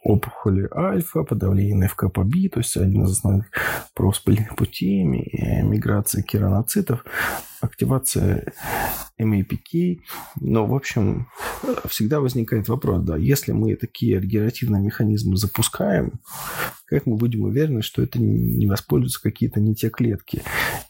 опухоли 0.03 0.69
альфа, 0.73 1.23
подавление 1.23 1.89
ФКПБ, 1.89 2.49
то 2.53 2.59
есть 2.59 2.77
один 2.77 3.03
из 3.03 3.11
основных 3.11 3.47
проспыльных 3.93 4.55
путей, 4.55 5.03
э, 5.03 5.63
миграция 5.63 6.23
кераноцитов, 6.23 7.03
активация 7.59 8.53
MAPK. 9.19 9.99
Но, 10.39 10.65
в 10.65 10.75
общем, 10.75 11.27
всегда 11.89 12.21
возникает 12.21 12.69
вопрос, 12.69 13.03
да, 13.03 13.17
если 13.17 13.51
мы 13.51 13.75
такие 13.75 14.19
регенеративные 14.19 14.81
механизмы 14.81 15.35
запускаем, 15.35 16.21
как 16.85 17.05
мы 17.05 17.17
будем 17.17 17.43
уверены, 17.43 17.81
что 17.81 18.01
это 18.01 18.17
не 18.17 18.65
воспользуются 18.65 19.21
какие-то 19.21 19.59
не 19.59 19.75
те 19.75 19.89
клетки? 19.89 20.41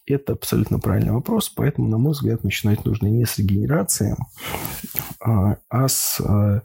Это 0.06 0.34
абсолютно 0.34 0.78
правильный 0.78 1.12
вопрос, 1.12 1.50
поэтому, 1.50 1.88
на 1.88 1.98
мой 1.98 2.12
взгляд, 2.12 2.44
начинать 2.44 2.86
нужно 2.86 3.08
не 3.08 3.26
с 3.26 3.40
регенерации, 3.40 4.16
а, 5.28 5.88
с 5.88 6.22
а, 6.22 6.62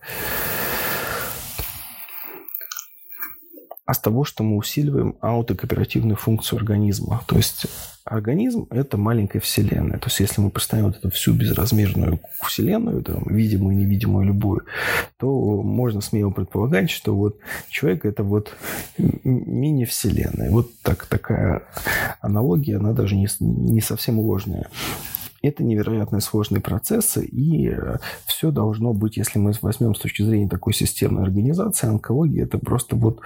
с 3.95 3.99
того, 3.99 4.25
что 4.25 4.43
мы 4.43 4.57
усиливаем 4.57 5.17
аутокооперативную 5.21 6.17
функцию 6.17 6.59
организма. 6.59 7.23
То 7.27 7.37
есть 7.37 7.67
организм– 8.05 8.67
это 8.71 8.97
маленькая 8.97 9.41
вселенная. 9.41 9.99
То 9.99 10.07
есть 10.07 10.21
если 10.21 10.41
мы 10.41 10.51
представим 10.51 10.87
вот 10.87 10.97
эту 10.97 11.11
всю 11.11 11.33
безразмерную 11.35 12.21
вселенную, 12.45 13.03
там, 13.03 13.25
видимую, 13.27 13.77
невидимую, 13.77 14.27
любую, 14.27 14.67
то 15.19 15.63
можно 15.63 16.01
смело 16.01 16.31
предполагать, 16.31 16.91
что 16.91 17.15
вот 17.15 17.39
человек– 17.69 18.05
это 18.07 18.23
вот 18.23 18.55
мини-вселенная. 19.25 20.51
Вот 20.51 20.71
так, 20.83 21.07
такая 21.07 21.63
аналогия, 22.21 22.77
она 22.77 22.93
даже 22.93 23.17
не, 23.17 23.29
не 23.41 23.81
совсем 23.81 24.19
ложная. 24.21 24.69
Это 25.43 25.65
невероятно 25.65 26.21
сложные 26.21 26.61
процессы, 26.61 27.25
и 27.25 27.69
э, 27.69 27.99
все 28.27 28.53
должно 28.53 28.93
быть, 28.93 29.17
если 29.17 29.41
мы 29.41 29.53
возьмем 29.61 29.95
с 29.95 29.99
точки 29.99 30.23
зрения 30.23 30.49
такой 30.49 30.73
системной 30.73 31.25
организации, 31.25 31.89
онкология– 31.89 32.45
это 32.45 32.59
просто 32.59 32.95
вот 32.95 33.21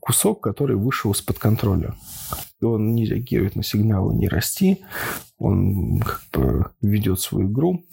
кусок, 0.00 0.42
который 0.42 0.74
вышел 0.74 1.12
из-под 1.12 1.38
контроля. 1.38 1.94
Он 2.60 2.94
не 2.94 3.06
реагирует 3.06 3.54
на 3.54 3.62
сигналы 3.62 4.14
«не 4.14 4.28
расти», 4.28 4.82
он 5.38 6.00
как 6.00 6.22
бы 6.32 6.70
ведет 6.82 7.20
свою 7.20 7.48
игру. 7.48 7.84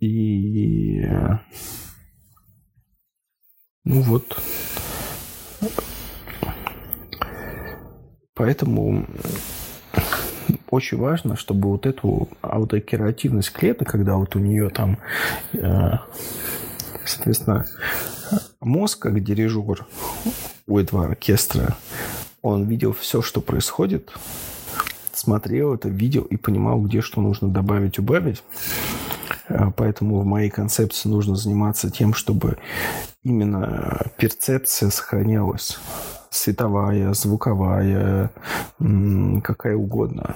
И 0.00 1.02
э, 1.02 1.38
ну 3.84 4.00
вот. 4.00 4.40
Поэтому 8.34 9.06
очень 10.74 10.98
важно, 10.98 11.36
чтобы 11.36 11.70
вот 11.70 11.86
эту 11.86 12.28
аутокеративность 12.42 13.52
клеток, 13.52 13.88
когда 13.88 14.16
вот 14.16 14.34
у 14.34 14.40
нее 14.40 14.68
там, 14.70 14.98
э, 15.52 15.92
соответственно, 17.04 17.64
мозг, 18.60 18.98
как 18.98 19.22
дирижер 19.22 19.86
у 20.66 20.78
этого 20.78 21.06
оркестра, 21.06 21.76
он 22.42 22.64
видел 22.64 22.92
все, 22.92 23.22
что 23.22 23.40
происходит, 23.40 24.12
смотрел 25.12 25.74
это, 25.74 25.88
видел 25.88 26.22
и 26.24 26.36
понимал, 26.36 26.80
где 26.80 27.00
что 27.00 27.20
нужно 27.20 27.48
добавить, 27.48 27.98
убавить. 27.98 28.42
А, 29.48 29.70
поэтому 29.70 30.20
в 30.20 30.26
моей 30.26 30.50
концепции 30.50 31.08
нужно 31.08 31.36
заниматься 31.36 31.90
тем, 31.90 32.14
чтобы 32.14 32.58
именно 33.22 34.06
перцепция 34.16 34.90
сохранялась. 34.90 35.78
Световая, 36.34 37.14
звуковая, 37.14 38.32
какая 39.42 39.76
угодно 39.76 40.34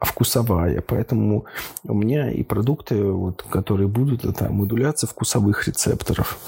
вкусовая. 0.00 0.80
Поэтому 0.80 1.44
у 1.84 1.94
меня 1.94 2.30
и 2.30 2.42
продукты, 2.42 3.02
вот, 3.02 3.42
которые 3.42 3.88
будут, 3.88 4.24
это 4.24 4.50
модуляция 4.50 5.06
вкусовых 5.06 5.66
рецепторов. 5.68 6.38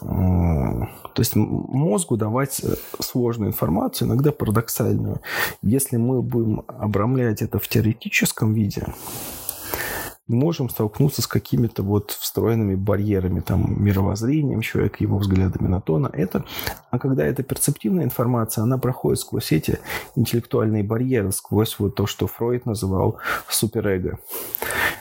А, 0.00 0.88
то 1.14 1.20
есть 1.20 1.36
мозгу 1.36 2.16
давать 2.16 2.60
э, 2.64 2.74
сложную 3.00 3.50
информацию, 3.50 4.08
иногда 4.08 4.32
парадоксальную. 4.32 5.20
Если 5.62 5.96
мы 5.96 6.22
будем 6.22 6.64
обрамлять 6.66 7.42
это 7.42 7.58
в 7.58 7.68
теоретическом 7.68 8.52
виде, 8.52 8.86
можем 10.26 10.70
столкнуться 10.70 11.22
с 11.22 11.26
какими-то 11.26 11.82
вот 11.82 12.12
встроенными 12.12 12.74
барьерами, 12.74 13.40
там, 13.40 13.82
мировоззрением 13.82 14.60
человека, 14.62 14.96
его 15.00 15.18
взглядами 15.18 15.68
на 15.68 15.80
то, 15.80 15.98
на 15.98 16.08
это. 16.08 16.44
А 16.90 16.98
когда 16.98 17.24
это 17.24 17.42
перцептивная 17.42 18.04
информация, 18.04 18.62
она 18.64 18.78
проходит 18.78 19.20
сквозь 19.20 19.52
эти 19.52 19.78
интеллектуальные 20.16 20.82
барьеры, 20.82 21.32
сквозь 21.32 21.78
вот 21.78 21.94
то, 21.94 22.06
что 22.06 22.26
Фройд 22.26 22.66
называл 22.66 23.18
суперэго. 23.48 24.18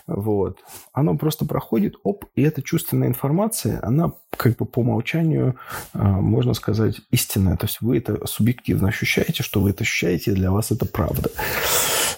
Вот. 0.07 0.59
Оно 0.91 1.17
просто 1.17 1.45
проходит, 1.45 1.95
оп, 2.03 2.25
и 2.35 2.41
эта 2.41 2.61
чувственная 2.61 3.07
информация, 3.07 3.79
она 3.81 4.11
как 4.35 4.57
бы 4.57 4.65
по 4.65 4.79
умолчанию, 4.79 5.55
а, 5.93 6.19
можно 6.19 6.53
сказать, 6.53 6.99
истинная. 7.11 7.55
То 7.55 7.67
есть 7.67 7.79
вы 7.79 7.97
это 7.97 8.25
субъективно 8.27 8.89
ощущаете, 8.89 9.43
что 9.43 9.61
вы 9.61 9.69
это 9.69 9.83
ощущаете, 9.83 10.31
и 10.31 10.35
для 10.35 10.51
вас 10.51 10.71
это 10.71 10.85
правда. 10.85 11.29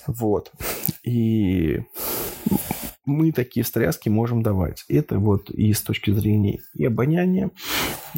Вот. 0.07 0.51
И 1.03 1.83
мы 3.05 3.31
такие 3.31 3.63
встряски 3.63 4.09
можем 4.09 4.43
давать. 4.43 4.85
Это 4.87 5.19
вот 5.19 5.49
и 5.49 5.73
с 5.73 5.81
точки 5.81 6.11
зрения 6.11 6.59
и 6.73 6.85
обоняния, 6.85 7.51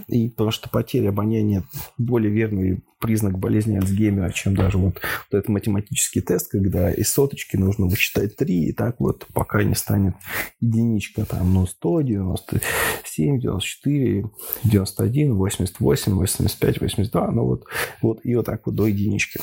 и 0.08 0.30
потому 0.30 0.52
что 0.52 0.70
потеря 0.70 1.10
обоняния 1.10 1.64
более 1.98 2.32
верный 2.32 2.82
признак 3.00 3.38
болезни 3.38 3.78
Альцгеймера, 3.78 4.32
чем 4.32 4.56
даже 4.56 4.78
вот, 4.78 4.96
вот 5.32 5.38
этот 5.38 5.50
математический 5.50 6.22
тест, 6.22 6.50
когда 6.50 6.92
из 6.92 7.12
соточки 7.14 7.56
нужно 7.56 7.86
вычитать 7.86 8.36
3, 8.36 8.70
и 8.70 8.74
так 8.74 9.00
вот 9.00 9.28
пока 9.34 9.64
не 9.64 9.76
станет 9.76 10.16
единичка, 10.60 11.26
там, 11.26 11.54
ну, 11.54 11.68
100, 11.68 12.02
97, 12.02 13.40
94, 13.40 14.30
91, 14.64 15.36
88, 15.36 16.14
85, 16.14 16.82
82, 16.82 17.32
ну 17.32 17.46
вот, 17.46 17.66
вот 18.02 18.20
и 18.24 18.36
вот 18.36 18.46
так 18.46 18.66
вот 18.66 18.76
до 18.76 18.88
единички. 18.88 19.40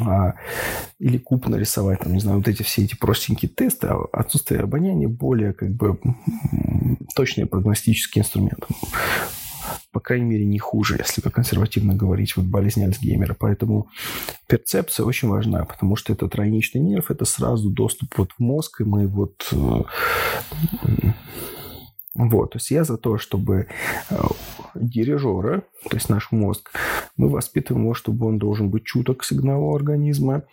А, 0.00 0.34
или 0.98 1.18
куб 1.18 1.46
нарисовать, 1.48 2.00
там, 2.00 2.14
не 2.14 2.20
знаю, 2.20 2.38
вот 2.38 2.48
эти 2.48 2.62
все 2.62 2.84
эти 2.84 2.96
простенькие 2.96 3.50
тесты, 3.50 3.88
а 3.88 4.06
отсутствие 4.12 4.60
обоняния 4.60 4.75
более 5.06 5.52
как 5.52 5.70
бы 5.70 5.98
точный 7.14 7.46
прогностический 7.46 8.20
инструмент 8.20 8.66
по 9.96 10.00
крайней 10.00 10.26
мере, 10.26 10.44
не 10.44 10.58
хуже, 10.58 10.96
если 10.98 11.22
консервативно 11.30 11.94
говорить, 11.94 12.36
вот 12.36 12.44
болезнь 12.44 12.84
Альцгеймера. 12.84 13.34
Поэтому 13.38 13.88
перцепция 14.46 15.06
очень 15.06 15.28
важна, 15.28 15.64
потому 15.64 15.96
что 15.96 16.12
это 16.12 16.28
тройничный 16.28 16.82
нерв, 16.82 17.10
это 17.10 17.24
сразу 17.24 17.70
доступ 17.70 18.18
вот 18.18 18.32
в 18.32 18.38
мозг, 18.38 18.82
и 18.82 18.84
мы 18.84 19.06
вот 19.06 19.48
э, 19.52 19.82
вот, 22.16 22.52
то 22.52 22.56
есть 22.56 22.70
я 22.70 22.84
за 22.84 22.96
то, 22.96 23.18
чтобы 23.18 23.68
э, 24.08 24.16
дирижера, 24.74 25.62
то 25.88 25.96
есть 25.96 26.08
наш 26.08 26.32
мозг, 26.32 26.70
мы 27.16 27.28
воспитываем 27.28 27.84
его, 27.84 27.94
чтобы 27.94 28.26
он 28.26 28.38
должен 28.38 28.70
быть 28.70 28.84
чуток 28.84 29.18
к 29.18 29.24
сигналу 29.24 29.74
организма, 29.74 30.44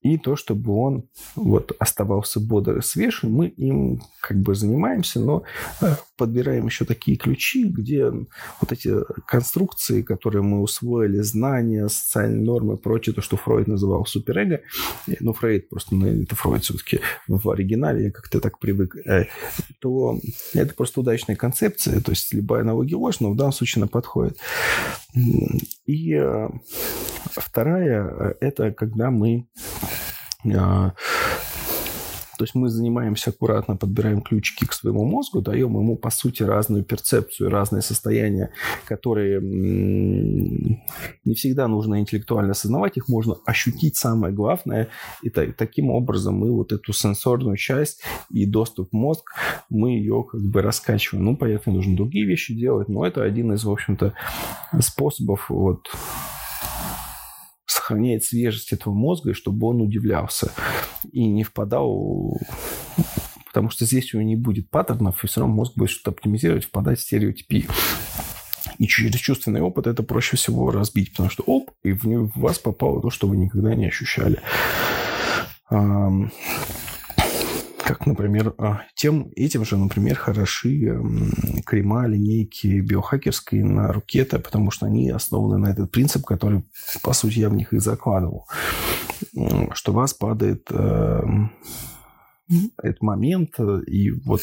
и 0.00 0.16
то, 0.16 0.36
чтобы 0.36 0.74
он 0.76 1.08
вот 1.34 1.72
оставался 1.80 2.38
бодр 2.38 2.78
и 2.78 2.82
свеж, 2.82 3.24
мы 3.24 3.48
им 3.48 4.00
как 4.20 4.38
бы 4.38 4.54
занимаемся, 4.54 5.18
но 5.18 5.42
э, 5.80 5.96
подбираем 6.16 6.66
еще 6.66 6.84
такие 6.84 7.16
ключи, 7.16 7.64
где 7.64 8.10
вот 8.10 8.70
эти 8.70 8.94
конструкции, 9.26 10.02
которые 10.02 10.42
мы 10.42 10.60
усвоили, 10.60 11.18
знания, 11.18 11.88
социальные 11.88 12.42
нормы 12.42 12.74
и 12.74 12.78
прочее, 12.78 13.14
то, 13.14 13.22
что 13.22 13.36
Фройд 13.36 13.66
называл 13.66 14.06
суперэго, 14.06 14.60
ну, 15.18 15.32
Фрейд 15.32 15.68
просто, 15.68 15.96
ну, 15.96 16.06
это 16.06 16.36
Фройд 16.36 16.62
все-таки 16.62 17.00
в 17.26 17.50
оригинале, 17.50 18.04
я 18.04 18.10
как-то 18.12 18.40
так 18.40 18.60
привык, 18.60 18.96
э, 19.04 19.26
то 19.80 20.18
это 20.54 20.74
просто 20.74 21.00
удачная 21.08 21.36
концепция, 21.36 22.00
то 22.00 22.10
есть 22.10 22.32
любая 22.34 22.60
аналогия 22.60 22.96
ложь, 22.96 23.20
но 23.20 23.30
в 23.30 23.36
данном 23.36 23.52
случае 23.52 23.82
она 23.82 23.88
подходит. 23.88 24.38
И 25.86 26.14
э, 26.14 26.48
вторая– 27.30 28.36
это 28.40 28.72
когда 28.72 29.10
мы 29.10 29.48
э, 30.44 30.90
то 32.38 32.44
есть 32.44 32.54
мы 32.54 32.68
занимаемся 32.68 33.30
аккуратно, 33.30 33.76
подбираем 33.76 34.22
ключики 34.22 34.64
к 34.64 34.72
своему 34.72 35.04
мозгу, 35.04 35.42
даем 35.42 35.76
ему, 35.76 35.96
по 35.96 36.10
сути, 36.10 36.44
разную 36.44 36.84
перцепцию, 36.84 37.50
разные 37.50 37.82
состояния, 37.82 38.52
которые 38.86 39.40
не 39.42 41.34
всегда 41.34 41.66
нужно 41.66 41.98
интеллектуально 41.98 42.52
осознавать, 42.52 42.96
их 42.96 43.08
можно 43.08 43.36
ощутить 43.44 43.96
самое 43.96 44.32
главное. 44.32 44.88
И 45.22 45.30
так, 45.30 45.56
таким 45.56 45.90
образом 45.90 46.36
мы 46.36 46.52
вот 46.52 46.72
эту 46.72 46.92
сенсорную 46.92 47.56
часть 47.56 48.02
и 48.30 48.46
доступ 48.46 48.90
в 48.92 48.96
мозг, 48.96 49.32
мы 49.68 49.90
ее 49.90 50.24
как 50.30 50.40
бы 50.40 50.62
раскачиваем. 50.62 51.24
Ну, 51.24 51.36
понятно, 51.36 51.72
нужно 51.72 51.96
другие 51.96 52.24
вещи 52.24 52.54
делать, 52.54 52.88
но 52.88 53.04
это 53.04 53.24
один 53.24 53.52
из, 53.52 53.64
в 53.64 53.70
общем-то, 53.70 54.14
способов 54.80 55.50
вот 55.50 55.88
сохраняет 57.78 58.24
свежесть 58.24 58.72
этого 58.72 58.92
мозга, 58.92 59.30
и 59.30 59.34
чтобы 59.34 59.66
он 59.68 59.80
удивлялся 59.80 60.52
и 61.12 61.26
не 61.26 61.44
впадал 61.44 62.38
потому 63.48 63.70
что 63.70 63.86
здесь 63.86 64.12
у 64.14 64.18
него 64.18 64.28
не 64.28 64.36
будет 64.36 64.70
паттернов, 64.70 65.24
и 65.24 65.26
все 65.26 65.40
равно 65.40 65.54
мозг 65.54 65.72
будет 65.74 65.90
что-то 65.90 66.10
оптимизировать, 66.10 66.64
впадать 66.64 66.98
в 66.98 67.02
стереотипии. 67.02 67.66
И 68.78 68.86
через 68.86 69.18
чувственный 69.18 69.60
опыт 69.60 69.86
это 69.86 70.02
проще 70.02 70.36
всего 70.36 70.70
разбить, 70.70 71.10
потому 71.10 71.30
что 71.30 71.42
оп, 71.44 71.72
и 71.82 71.92
в 71.92 72.30
вас 72.36 72.58
попало 72.58 73.02
то, 73.02 73.10
что 73.10 73.26
вы 73.26 73.36
никогда 73.36 73.74
не 73.74 73.86
ощущали 73.86 74.40
как, 77.88 78.04
например, 78.04 78.54
а, 78.58 78.82
тем, 78.94 79.32
этим 79.34 79.64
же, 79.64 79.78
например, 79.78 80.14
хороши 80.14 81.00
крема, 81.64 82.06
линейки 82.06 82.80
биохакерские 82.80 83.64
на 83.64 83.90
рукета, 83.90 84.38
потому 84.38 84.70
что 84.70 84.84
они 84.84 85.08
основаны 85.08 85.56
на 85.56 85.70
этот 85.70 85.90
принцип, 85.90 86.26
который, 86.26 86.64
по 87.02 87.14
сути, 87.14 87.38
я 87.38 87.48
в 87.48 87.54
них 87.54 87.72
и 87.72 87.78
закладывал, 87.78 88.46
что 89.72 89.92
вас 89.94 90.12
падает 90.12 90.66
эм, 90.70 91.50
этот 92.76 93.00
момент, 93.00 93.58
и 93.86 94.10
вот, 94.10 94.42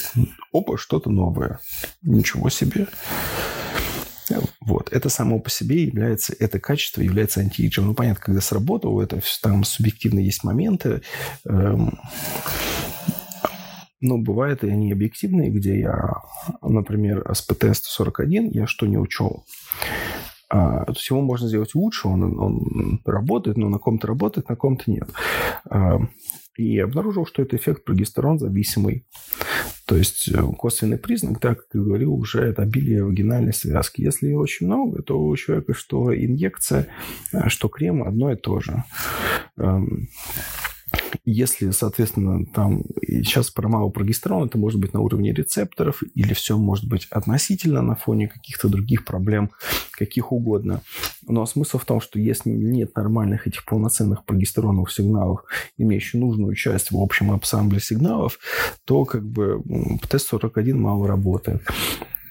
опа, 0.52 0.76
что-то 0.80 1.12
новое. 1.12 1.60
Ничего 2.02 2.50
себе. 2.50 2.88
Вот. 4.60 4.92
Это 4.92 5.10
само 5.10 5.40
по 5.40 5.52
себе 5.52 5.84
является, 5.84 6.34
это 6.40 6.60
качество 6.60 7.02
является 7.02 7.42
антиэйджем. 7.42 7.86
Ну, 7.86 7.94
понятно, 7.94 8.24
когда 8.24 8.42
сработало, 8.42 9.04
это 9.04 9.22
там 9.44 9.64
субъективно 9.64 10.18
есть 10.18 10.44
моменты. 10.44 11.04
Эм, 11.48 12.00
но 14.02 14.18
бывают 14.18 14.64
и 14.64 14.70
они 14.70 14.92
объективные, 14.92 15.50
где 15.50 15.80
я, 15.80 16.14
например, 16.62 17.26
СПТ-141, 17.30 18.50
я 18.52 18.68
что 18.68 18.86
не 18.86 18.98
учел. 18.98 19.46
А, 20.50 20.86
то 20.86 20.94
есть 20.94 21.10
его 21.10 21.22
можно 21.22 21.48
сделать 21.48 21.74
лучше, 21.74 22.08
он, 22.08 22.40
он 22.40 23.02
работает, 23.06 23.58
но 23.58 23.70
на 23.70 23.80
ком-то 23.80 24.08
работает, 24.08 24.50
на 24.50 24.56
ком-то 24.56 24.90
нет. 24.90 25.10
А, 25.70 26.00
и 26.58 26.80
обнаружил, 26.80 27.26
что 27.26 27.42
это 27.42 27.58
эффект 27.58 27.84
прогестерон 27.84 28.40
зависимый. 28.40 29.06
То 29.86 29.96
есть 29.98 30.30
э, 30.30 30.42
косвенный 30.58 30.98
признак, 30.98 31.40
так 31.40 31.60
как 31.60 31.68
я 31.74 31.82
говорил, 31.82 32.14
уже 32.14 32.42
это 32.42 32.62
обилие 32.62 33.04
вагинальной 33.04 33.54
связки. 33.54 34.02
Если 34.02 34.28
ее 34.28 34.38
очень 34.38 34.68
много, 34.68 35.02
то 35.04 35.22
у 35.22 35.36
человека 35.36 35.74
что 35.74 36.16
инъекция, 36.16 36.88
а, 37.34 37.50
что 37.50 37.68
крем 37.68 38.04
одно 38.04 38.32
и 38.32 38.36
то 38.36 38.60
же. 38.62 38.84
Если, 41.26 41.72
соответственно, 41.72 42.46
там 42.46 42.84
сейчас 43.02 43.50
про 43.50 43.68
малопрогестерон, 43.68 44.48
это 44.48 44.58
может 44.58 44.80
быть 44.80 44.94
на 44.94 45.02
уровне 45.02 45.34
рецепторов, 45.34 46.04
или 46.14 46.34
все 46.34 46.58
может 46.58 46.88
быть 46.88 47.08
относительно 47.10 47.82
на 47.82 47.96
фоне 47.96 48.28
каких-то 48.28 48.70
других 48.70 49.06
проблем, 49.06 49.52
каких 49.92 50.32
угодно. 50.32 50.82
Но 51.28 51.46
смысл 51.46 51.78
в 51.78 51.86
том, 51.86 52.02
что 52.02 52.20
если 52.20 52.50
нет 52.50 52.96
нормальных 52.96 53.48
этих 53.48 53.66
полноценных 53.66 54.26
прогестероновых 54.26 54.92
сигналов, 54.92 55.44
имеющих 55.78 56.16
нужную 56.16 56.56
часть 56.56 56.92
в 56.92 56.98
общем 56.98 57.32
ансамбле 57.32 57.80
сигналов, 57.80 58.40
то 58.86 59.06
как 59.06 59.26
бы 59.26 59.62
ПТ-41 60.02 60.74
мало 60.76 61.08
работает. 61.08 61.62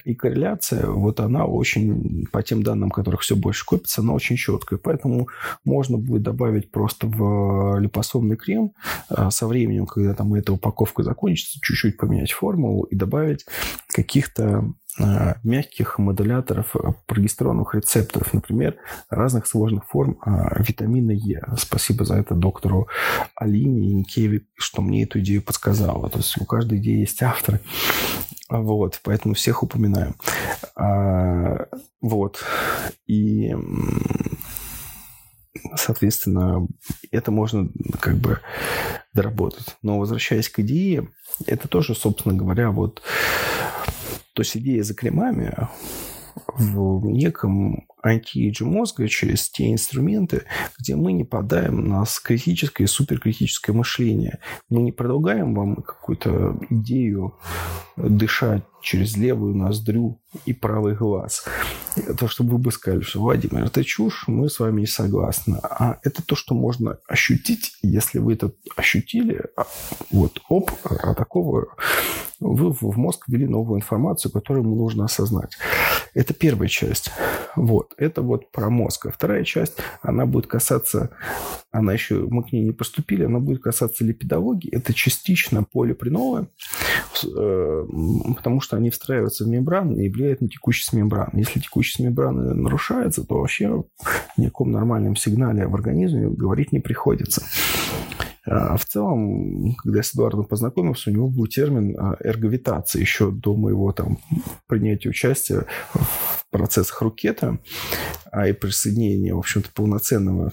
И 0.05 0.15
корреляция, 0.15 0.87
вот 0.87 1.21
она 1.21 1.47
очень, 1.47 2.27
по 2.31 2.43
тем 2.43 2.63
данным, 2.63 2.91
которых 2.91 3.23
все 3.23 3.37
больше 3.37 3.65
копится, 3.65 4.03
она 4.03 4.13
очень 4.13 4.37
четкая. 4.37 4.79
Поэтому 4.79 5.29
можно 5.65 5.97
будет 5.97 6.23
добавить 6.23 6.71
просто 6.71 7.07
в 7.07 7.79
липосомный 7.79 8.37
крем 8.37 8.73
а, 9.09 9.31
со 9.31 9.47
временем, 9.47 9.87
когда 9.87 10.15
там 10.15 10.35
эта 10.35 10.53
упаковка 10.53 11.03
закончится, 11.03 11.59
чуть-чуть 11.63 11.97
поменять 11.97 12.33
формулу 12.33 12.85
и 12.85 12.97
добавить 12.97 13.47
каких-то 13.89 14.75
э, 14.99 15.35
мягких 15.43 15.99
модуляторов 15.99 16.77
э, 16.77 16.93
прогестероновых 17.07 17.75
рецепторов, 17.75 18.35
например, 18.35 18.77
разных 19.09 19.47
сложных 19.47 19.87
форм 19.87 20.19
э, 20.27 20.63
витамина 20.63 21.13
Е. 21.13 21.43
Спасибо 21.57 22.05
за 22.05 22.17
это 22.17 22.35
доктору 22.35 22.89
Алине 23.35 23.93
Янкевич, 23.93 24.43
что 24.57 24.83
мне 24.83 25.05
эту 25.05 25.21
идею 25.21 25.43
подсказала. 25.43 26.11
То 26.11 26.19
есть 26.19 26.37
у 26.41 26.45
каждой 26.45 26.79
идеи 26.79 27.01
есть 27.01 27.23
автор. 27.23 27.61
Вот, 28.49 29.01
поэтому 29.03 29.35
всех 29.35 29.63
упоминаем. 29.63 30.17
А, 30.77 31.67
вот. 32.01 32.45
И 33.07 33.55
соответственно, 35.77 36.67
это 37.11 37.31
можно 37.31 37.69
как 38.01 38.17
бы 38.17 38.41
доработать. 39.13 39.77
Но 39.83 39.99
возвращаясь 39.99 40.49
к 40.49 40.61
идее, 40.61 41.09
это 41.47 41.69
тоже, 41.69 41.95
собственно 41.95 42.35
говоря, 42.35 42.71
вот 42.71 43.03
то 44.35 44.43
есть 44.43 44.57
идея 44.57 44.83
за 44.83 44.95
кремами 44.95 45.57
в 46.55 47.07
неком 47.07 47.87
антиэйджа 48.05 48.65
мозга 48.65 49.09
через 49.09 49.49
те 49.49 49.73
инструменты, 49.73 50.45
где 50.79 50.95
мы 50.95 51.13
не 51.13 51.25
подаем 51.25 51.89
на 51.89 52.05
критическое 52.23 52.85
и 52.85 52.89
суперкритическое 52.89 53.75
мышление. 53.75 54.39
Мы 54.69 54.83
не 54.83 54.93
предлагаем 54.93 55.55
вам 55.55 55.77
какую-то 55.77 56.59
идею 56.71 57.35
дышать 57.97 58.63
через 58.83 59.17
левую 59.17 59.57
ноздрю 59.57 60.21
и 60.45 60.53
правый 60.53 60.95
глаз. 60.95 61.45
То, 62.19 62.29
чтобы 62.29 62.53
вы 62.53 62.59
бы 62.59 62.73
сказали, 62.73 63.01
что, 63.01 63.21
Владимир, 63.21 63.65
это 63.65 63.83
чушь, 63.83 64.25
мы 64.27 64.51
с 64.51 64.61
вами 64.61 64.81
не 64.81 64.87
согласны. 64.87 65.59
А 65.63 65.99
это 66.03 66.23
то, 66.23 66.37
что 66.37 66.55
можно 66.55 66.99
ощутить, 67.07 67.77
если 67.83 68.19
вы 68.19 68.35
это 68.35 68.53
ощутили, 68.77 69.47
а, 69.57 69.67
вот, 70.11 70.41
оп, 70.49 70.71
а 70.85 71.15
такого 71.15 71.69
вы 72.45 72.73
в 72.73 72.99
мозг 72.99 73.25
ввели 73.27 73.47
новую 73.47 73.79
информацию, 73.79 74.31
которую 74.31 74.65
ему 74.65 74.77
нужно 74.77 75.07
осознать. 75.07 75.57
Это 76.13 76.35
первая 76.35 76.69
часть. 76.69 77.11
Вот. 77.57 77.95
Это 77.97 78.23
вот 78.23 78.53
про 78.53 78.69
мозг. 78.69 79.07
А 79.07 79.11
вторая 79.11 79.45
часть, 79.45 79.79
она 80.03 80.27
будет 80.27 80.47
касаться, 80.47 81.11
она 81.71 81.95
еще, 81.95 82.27
мы 82.29 82.45
к 82.45 82.53
ней 82.53 82.65
не 82.65 82.73
поступили, 82.73 83.25
она 83.25 83.39
будет 83.39 83.63
касаться 83.63 84.05
липидологии. 84.05 84.71
Это 84.71 84.93
частично 84.93 85.65
полипреновые, 85.65 86.49
э, 87.25 87.87
потому 88.37 88.61
что 88.61 88.77
они 88.77 88.91
встраиваются 88.91 89.45
в 89.45 89.49
мембрану 89.49 89.97
и 89.97 90.11
влияют 90.11 90.41
на 90.43 90.49
текучесть 90.49 90.93
мембраны. 90.93 91.39
Если 91.39 91.61
текучесть 91.61 91.99
мембраны 91.99 92.55
нарушается, 92.55 93.25
то 93.25 93.39
вообще 93.39 93.85
ни 94.37 94.47
о 94.47 94.49
каком 94.49 94.71
нормальном 94.71 95.17
сигнале 95.17 95.67
в 95.67 95.75
организме 95.75 96.29
говорить 96.29 96.73
не 96.73 96.81
приходится. 96.81 97.43
А 98.47 98.77
в 98.77 98.85
целом, 98.85 99.75
когда 99.77 99.99
я 99.99 100.03
с 100.03 100.15
Эдуардом 100.15 100.45
познакомился, 100.45 101.11
у 101.11 101.13
него 101.13 101.29
был 101.29 101.47
термин 101.47 101.97
а, 101.99 102.17
эрговитация 102.23 103.01
еще 103.01 103.31
до 103.31 103.57
моего 103.57 103.93
там 103.93 104.19
принятия 104.67 105.09
участия 105.09 105.67
в 105.95 106.47
процессах 106.51 107.01
рукета, 107.01 107.59
а 108.31 108.47
и 108.47 108.53
присоединения, 108.53 109.35
в 109.35 109.39
общем-то, 109.39 109.71
полноценного 109.73 110.53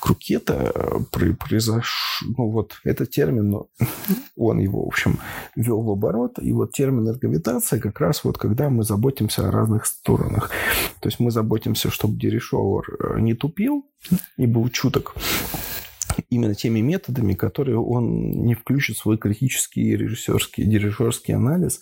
к 0.00 0.06
рукета 0.06 0.70
а, 0.72 1.00
произош... 1.10 2.22
ну 2.36 2.50
вот 2.50 2.76
этот 2.84 3.10
термин, 3.10 3.62
он 4.36 4.58
его, 4.58 4.84
в 4.84 4.88
общем, 4.88 5.18
ввел 5.56 5.82
в 5.82 5.90
оборот, 5.90 6.38
и 6.40 6.52
вот 6.52 6.72
термин 6.72 7.08
эрговитация 7.08 7.80
как 7.80 7.98
раз 7.98 8.22
вот 8.22 8.38
когда 8.38 8.70
мы 8.70 8.84
заботимся 8.84 9.48
о 9.48 9.50
разных 9.50 9.86
сторонах. 9.86 10.50
То 11.00 11.08
есть 11.08 11.18
мы 11.18 11.32
заботимся, 11.32 11.90
чтобы 11.90 12.18
дирижер 12.18 13.18
не 13.18 13.34
тупил 13.34 13.84
и 14.36 14.46
был 14.46 14.68
чуток, 14.68 15.16
именно 16.30 16.54
теми 16.54 16.80
методами, 16.80 17.34
которые 17.34 17.78
он 17.78 18.30
не 18.30 18.54
включит 18.54 18.96
в 18.96 19.00
свой 19.00 19.18
критический 19.18 19.96
режиссерский, 19.96 20.64
дирижерский 20.64 21.34
анализ 21.34 21.80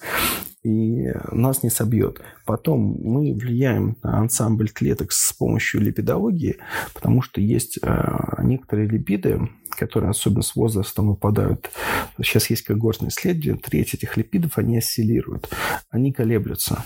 и 0.64 1.12
нас 1.30 1.62
не 1.62 1.68
собьет. 1.68 2.20
Потом 2.46 2.96
мы 3.02 3.34
влияем 3.34 3.96
на 4.02 4.18
ансамбль 4.18 4.70
клеток 4.70 5.12
с 5.12 5.32
помощью 5.34 5.82
липидологии, 5.82 6.56
потому 6.94 7.20
что 7.20 7.40
есть 7.40 7.78
э, 7.82 8.18
некоторые 8.42 8.88
липиды, 8.88 9.50
которые 9.68 10.10
особенно 10.10 10.42
с 10.42 10.56
возрастом 10.56 11.08
выпадают. 11.08 11.70
Сейчас 12.16 12.48
есть 12.48 12.62
когортные 12.62 13.10
исследования, 13.10 13.60
треть 13.60 13.92
этих 13.92 14.16
липидов, 14.16 14.56
они 14.56 14.78
осциллируют, 14.78 15.50
они 15.90 16.12
колеблются. 16.12 16.82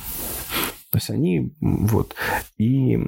То 0.91 0.99
есть 0.99 1.11
они 1.11 1.55
вот. 1.61 2.15
И 2.57 2.99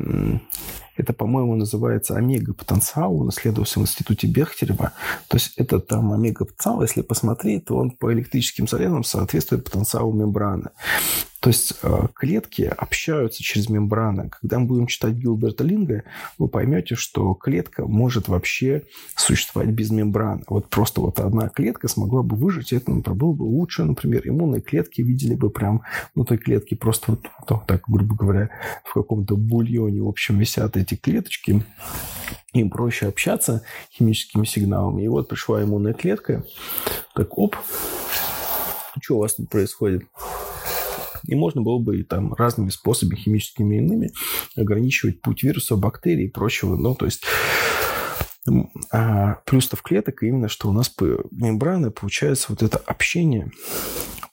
это, 1.01 1.13
по-моему, 1.13 1.55
называется 1.57 2.17
омега-потенциал. 2.17 3.21
Он 3.21 3.31
исследовался 3.31 3.81
в 3.81 3.83
институте 3.83 4.27
Бехтерева. 4.27 4.93
То 5.29 5.37
есть 5.37 5.55
это 5.57 5.81
там 5.81 6.13
омега-потенциал, 6.13 6.83
если 6.83 7.03
посмотреть, 7.03 7.67
то 7.67 7.77
он 7.77 7.91
по 7.91 8.13
электрическим 8.13 8.69
зарядам 8.69 9.05
соответствует 9.05 9.65
потенциалу 9.65 10.13
мембраны. 10.13 10.71
То 11.41 11.49
есть 11.49 11.73
э, 11.83 12.07
клетки 12.15 12.63
общаются 12.63 13.43
через 13.43 13.71
мембраны. 13.71 14.29
Когда 14.29 14.59
мы 14.59 14.67
будем 14.67 14.87
читать 14.87 15.15
Гилберта 15.15 15.65
Линга, 15.65 16.05
вы 16.37 16.49
поймете, 16.49 16.97
что 16.97 17.33
клетка 17.33 17.87
может 17.87 18.29
вообще 18.29 18.83
существовать 19.17 19.71
без 19.71 19.91
мембраны. 19.91 20.45
Вот 20.49 20.69
просто 20.69 21.01
вот 21.01 21.19
одна 21.19 21.49
клетка 21.49 21.89
смогла 21.89 22.23
бы 22.23 22.37
выжить, 22.37 22.73
и 22.73 22.77
это 22.77 22.91
например, 22.91 23.19
было 23.19 23.33
бы 23.33 23.45
лучше. 23.45 23.85
Например, 23.85 24.21
иммунные 24.25 24.61
клетки 24.61 25.01
видели 25.01 25.35
бы 25.35 25.49
прям 25.49 25.81
внутри 26.15 26.37
клетки 26.37 26.75
просто 26.75 27.13
вот, 27.13 27.27
вот 27.49 27.67
так, 27.67 27.85
грубо 27.89 28.15
говоря, 28.15 28.51
в 28.85 28.93
каком-то 28.93 29.35
бульоне, 29.35 30.03
в 30.03 30.09
общем, 30.09 30.39
висят 30.39 30.77
эти 30.77 30.95
клеточки. 30.95 31.65
Им 32.53 32.69
проще 32.69 33.07
общаться 33.07 33.63
химическими 33.91 34.45
сигналами. 34.45 35.05
И 35.05 35.09
вот 35.09 35.29
пришла 35.29 35.63
иммунная 35.63 35.95
клетка, 35.95 36.45
так 37.15 37.39
оп, 37.39 37.57
что 39.01 39.17
у 39.17 39.21
вас 39.21 39.35
тут 39.35 39.49
происходит? 39.49 40.03
И 41.27 41.35
можно 41.35 41.63
было 41.63 41.79
бы 41.79 42.03
там 42.03 42.35
разными 42.35 42.71
способами, 42.71 43.17
химическими 43.17 43.77
иными, 43.77 44.11
ограничивать 44.57 45.21
путь 45.21 45.43
вируса, 45.43 45.77
бактерий 45.77 46.27
и 46.27 46.31
прочего. 46.31 46.77
Ну, 46.77 46.95
то 46.95 47.07
есть 47.07 47.25
а 48.91 49.37
в 49.47 49.83
клеток 49.83 50.23
именно, 50.23 50.49
что 50.49 50.71
у 50.71 50.73
нас 50.73 50.93
мембраны 51.31 51.91
получается 51.91 52.47
вот 52.49 52.63
это 52.63 52.79
общение 52.79 53.51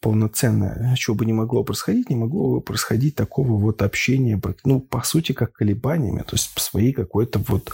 полноценное, 0.01 0.95
чего 0.95 1.15
бы 1.15 1.25
не 1.25 1.33
могло 1.33 1.63
происходить, 1.63 2.09
не 2.09 2.15
могло 2.15 2.55
бы 2.55 2.61
происходить 2.61 3.15
такого 3.15 3.53
вот 3.53 3.81
общения, 3.81 4.39
ну, 4.63 4.79
по 4.79 5.01
сути, 5.01 5.33
как 5.33 5.53
колебаниями, 5.53 6.19
то 6.19 6.35
есть 6.35 6.57
своей 6.59 6.93
какой-то 6.93 7.39
вот 7.47 7.73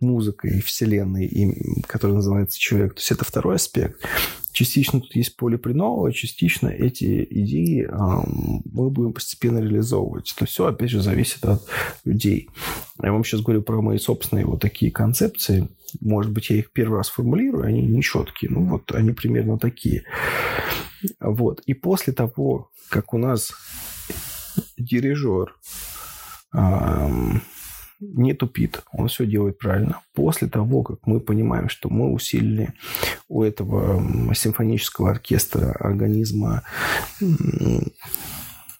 музыкой 0.00 0.60
вселенной, 0.60 1.84
которая 1.86 2.16
называется 2.16 2.58
человек. 2.58 2.94
То 2.94 3.00
есть 3.00 3.12
это 3.12 3.24
второй 3.24 3.56
аспект. 3.56 4.00
Частично 4.52 5.00
тут 5.00 5.14
есть 5.14 5.36
поле 5.36 5.58
Принова, 5.58 6.12
частично 6.12 6.68
эти 6.68 7.26
идеи 7.30 7.86
э, 7.88 8.60
мы 8.64 8.90
будем 8.90 9.12
постепенно 9.12 9.58
реализовывать. 9.58 10.34
Это 10.36 10.44
все, 10.44 10.66
опять 10.66 10.90
же, 10.90 11.00
зависит 11.00 11.44
от 11.44 11.62
людей. 12.04 12.48
Я 13.00 13.12
вам 13.12 13.24
сейчас 13.24 13.42
говорю 13.42 13.62
про 13.62 13.80
мои 13.80 13.98
собственные 13.98 14.46
вот 14.46 14.60
такие 14.60 14.90
концепции. 14.90 15.68
Может 16.00 16.32
быть, 16.32 16.50
я 16.50 16.56
их 16.56 16.72
первый 16.72 16.96
раз 16.96 17.08
формулирую, 17.10 17.64
они 17.64 17.82
не 17.82 18.02
четкие. 18.02 18.50
Ну, 18.50 18.64
вот 18.64 18.90
они 18.92 19.12
примерно 19.12 19.56
такие. 19.56 20.02
Вот. 21.20 21.60
И 21.66 21.74
после 21.74 22.12
того, 22.12 22.70
как 22.88 23.14
у 23.14 23.18
нас 23.18 23.52
дирижер 24.76 25.54
э, 26.52 27.08
не 28.00 28.32
тупит, 28.34 28.82
он 28.92 29.08
все 29.08 29.26
делает 29.26 29.58
правильно. 29.58 30.00
После 30.14 30.48
того, 30.48 30.82
как 30.82 31.06
мы 31.06 31.20
понимаем, 31.20 31.68
что 31.68 31.90
мы 31.90 32.12
усилили 32.12 32.72
у 33.28 33.42
этого 33.42 34.34
симфонического 34.34 35.10
оркестра 35.10 35.72
организма 35.72 36.62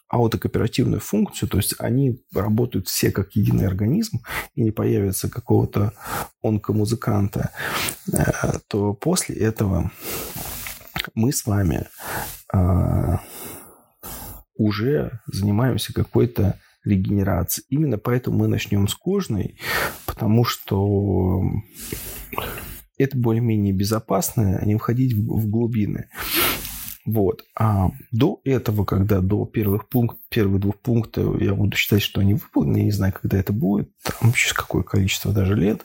аутокооперативную 0.08 1.00
функцию, 1.00 1.48
то 1.48 1.58
есть 1.58 1.76
они 1.78 2.20
работают 2.34 2.88
все 2.88 3.12
как 3.12 3.36
единый 3.36 3.66
организм, 3.66 4.22
и 4.56 4.62
не 4.62 4.72
появится 4.72 5.30
какого-то 5.30 5.92
онкомузыканта, 6.42 7.50
э, 8.12 8.22
то 8.66 8.92
после 8.92 9.36
этого 9.36 9.92
мы 11.14 11.32
с 11.32 11.46
вами 11.46 11.86
э, 12.52 13.16
уже 14.56 15.20
занимаемся 15.26 15.94
какой-то 15.94 16.58
регенерации. 16.84 17.64
Именно 17.68 17.98
поэтому 17.98 18.38
мы 18.38 18.48
начнем 18.48 18.88
с 18.88 18.94
кожной, 18.94 19.56
потому 20.06 20.44
что 20.44 21.42
это 22.98 23.16
более-менее 23.16 23.72
безопасно, 23.72 24.58
а 24.58 24.64
не 24.64 24.76
входить 24.76 25.14
в 25.14 25.48
глубины. 25.48 26.08
Вот. 27.06 27.44
А 27.58 27.90
до 28.12 28.40
этого, 28.44 28.84
когда 28.84 29.20
до 29.20 29.46
первых 29.46 29.88
пункт, 29.88 30.18
первых 30.28 30.60
двух 30.60 30.78
пунктов 30.78 31.40
я 31.40 31.54
буду 31.54 31.76
считать, 31.76 32.02
что 32.02 32.20
они 32.20 32.34
выполнены, 32.34 32.78
я 32.78 32.84
не 32.84 32.90
знаю, 32.90 33.14
когда 33.20 33.38
это 33.38 33.52
будет, 33.52 33.90
там 34.02 34.32
через 34.32 34.52
какое 34.52 34.82
количество 34.82 35.32
даже 35.32 35.54
лет, 35.54 35.84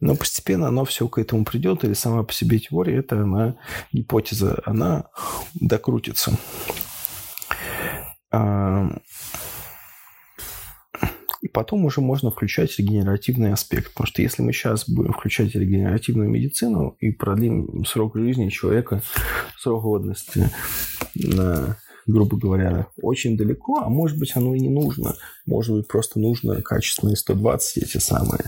но 0.00 0.14
постепенно 0.14 0.68
оно 0.68 0.84
все 0.84 1.08
к 1.08 1.18
этому 1.18 1.44
придет, 1.44 1.84
или 1.84 1.92
сама 1.92 2.22
по 2.22 2.32
себе 2.32 2.60
теория, 2.60 2.98
это 2.98 3.20
она, 3.20 3.56
гипотеза, 3.92 4.62
она 4.64 5.06
докрутится. 5.54 6.38
А, 8.30 8.88
и 11.44 11.48
потом 11.48 11.84
уже 11.84 12.00
можно 12.00 12.30
включать 12.30 12.78
регенеративный 12.78 13.52
аспект. 13.52 13.92
Потому 13.92 14.06
что 14.06 14.22
если 14.22 14.40
мы 14.40 14.54
сейчас 14.54 14.88
будем 14.88 15.12
включать 15.12 15.54
регенеративную 15.54 16.30
медицину 16.30 16.96
и 17.00 17.10
продлим 17.10 17.84
срок 17.84 18.16
жизни 18.16 18.48
человека, 18.48 19.02
срок 19.58 19.82
годности 19.82 20.48
на 21.14 21.76
грубо 22.06 22.38
говоря, 22.38 22.86
очень 23.00 23.36
далеко, 23.36 23.80
а 23.80 23.88
может 23.88 24.18
быть 24.18 24.32
оно 24.36 24.54
и 24.54 24.60
не 24.60 24.68
нужно. 24.68 25.16
Может 25.46 25.74
быть 25.74 25.88
просто 25.88 26.18
нужно 26.18 26.60
качественные 26.62 27.16
120 27.16 27.78
эти 27.78 27.98
самые. 27.98 28.44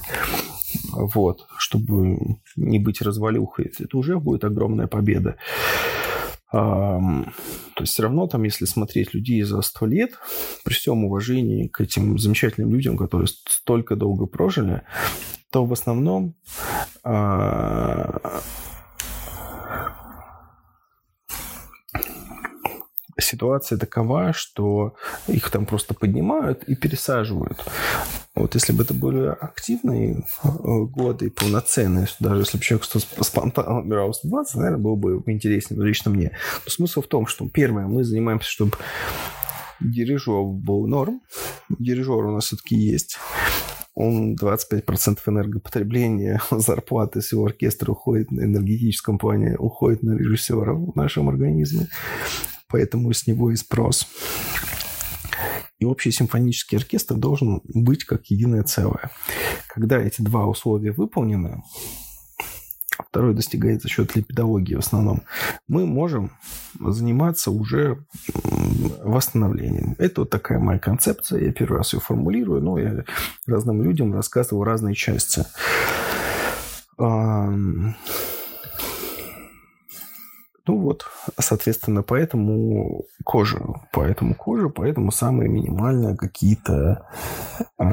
Вот, 0.93 1.47
чтобы 1.57 2.39
не 2.57 2.79
быть 2.79 3.01
развалюхой. 3.03 3.73
Это 3.79 3.97
уже 3.97 4.19
будет 4.19 4.45
огромная 4.45 4.87
победа. 4.87 5.37
То 6.51 7.33
есть 7.81 7.93
все 7.93 8.05
равно 8.05 8.27
там, 8.27 8.45
если 8.45 8.67
смотреть 8.67 9.15
людей 9.15 9.43
за 9.43 9.63
сто 9.63 9.87
лет, 9.87 10.13
при 10.65 10.75
всем 10.75 11.05
уважении 11.05 11.67
к 11.67 11.81
этим 11.81 12.19
замечательным 12.19 12.71
людям, 12.71 12.97
которые 12.97 13.29
столько 13.29 13.97
долго 13.97 14.27
прожили, 14.27 14.83
то 15.51 15.65
в 15.65 15.73
основном 15.73 16.35
а, 17.03 18.41
ситуация 23.19 23.79
такова, 23.79 24.33
что 24.33 24.95
их 25.27 25.51
там 25.51 25.67
просто 25.67 25.95
поднимают 25.95 26.65
и 26.65 26.77
пересаживают. 26.77 27.65
Вот 28.37 28.55
если 28.55 28.73
бы 28.73 28.85
это 28.85 28.95
были 28.95 29.27
активные 29.27 30.25
э, 30.45 30.49
годы, 30.49 31.31
полноценные, 31.31 32.07
даже 32.21 32.43
если 32.43 32.59
бы 32.59 32.63
человек 32.63 32.87
спонтанно 32.87 33.81
набирал 33.81 34.13
120, 34.13 34.55
наверное, 34.57 34.79
было 34.79 34.95
бы 34.95 35.23
интереснее 35.27 35.83
лично 35.83 36.11
мне. 36.11 36.31
Но 36.65 36.71
смысл 36.71 37.03
в 37.03 37.09
том, 37.09 37.27
что, 37.27 37.49
первое, 37.49 37.87
мы 37.87 38.05
занимаемся, 38.05 38.49
чтобы 38.49 38.77
дирижер 39.81 40.43
был 40.43 40.87
норм. 40.87 41.23
Дирижер 41.69 42.25
у 42.25 42.33
нас 42.33 42.47
все-таки 42.47 42.77
есть 42.77 43.19
он 43.95 44.35
25% 44.35 45.21
энергопотребления 45.27 46.43
зарплаты 46.51 47.21
всего 47.21 47.47
оркестра 47.47 47.93
уходит 47.93 48.31
на 48.31 48.43
энергетическом 48.43 49.19
плане, 49.19 49.57
уходит 49.57 50.03
на 50.03 50.13
режиссера 50.13 50.75
в 50.75 50.95
нашем 50.95 51.31
организме 51.31 51.89
поэтому 52.69 53.13
с 53.13 53.27
него 53.27 53.51
и 53.51 53.57
спрос. 53.57 54.07
И 55.79 55.85
общий 55.85 56.11
симфонический 56.11 56.79
оркестр 56.79 57.17
должен 57.17 57.61
быть 57.65 58.05
как 58.05 58.27
единое 58.27 58.63
целое. 58.63 59.11
Когда 59.69 59.99
эти 59.99 60.23
два 60.23 60.47
условия 60.47 60.93
выполнены, 60.93 61.63
второй 63.09 63.35
достигается 63.35 63.89
за 63.89 63.95
счет 63.95 64.17
липидологии 64.17 64.75
в 64.75 64.79
основном, 64.79 65.23
мы 65.69 65.87
можем 65.87 66.33
заниматься 66.81 67.51
уже 67.51 68.05
восстановлением. 69.03 69.97
Это 69.99 70.23
вот 70.23 70.31
такая 70.31 70.59
моя 70.59 70.79
концепция. 70.79 71.45
Я 71.45 71.53
первый 71.53 71.79
раз 71.79 71.93
ее 71.93 72.01
формулирую, 72.01 72.63
но 72.63 72.79
я 72.79 73.05
разным 73.47 73.83
людям 73.83 74.15
рассказываю 74.15 74.65
разные 74.65 74.95
части. 74.95 75.45
Ну 80.67 80.81
вот, 80.81 81.07
соответственно, 81.39 82.03
поэтому 82.03 83.05
кожа, 83.25 83.63
поэтому 83.93 84.35
кожа, 84.35 84.69
поэтому 84.69 85.13
самые 85.13 85.49
минимальные 85.49 86.17
какие-то 86.17 87.07
э, 87.79 87.85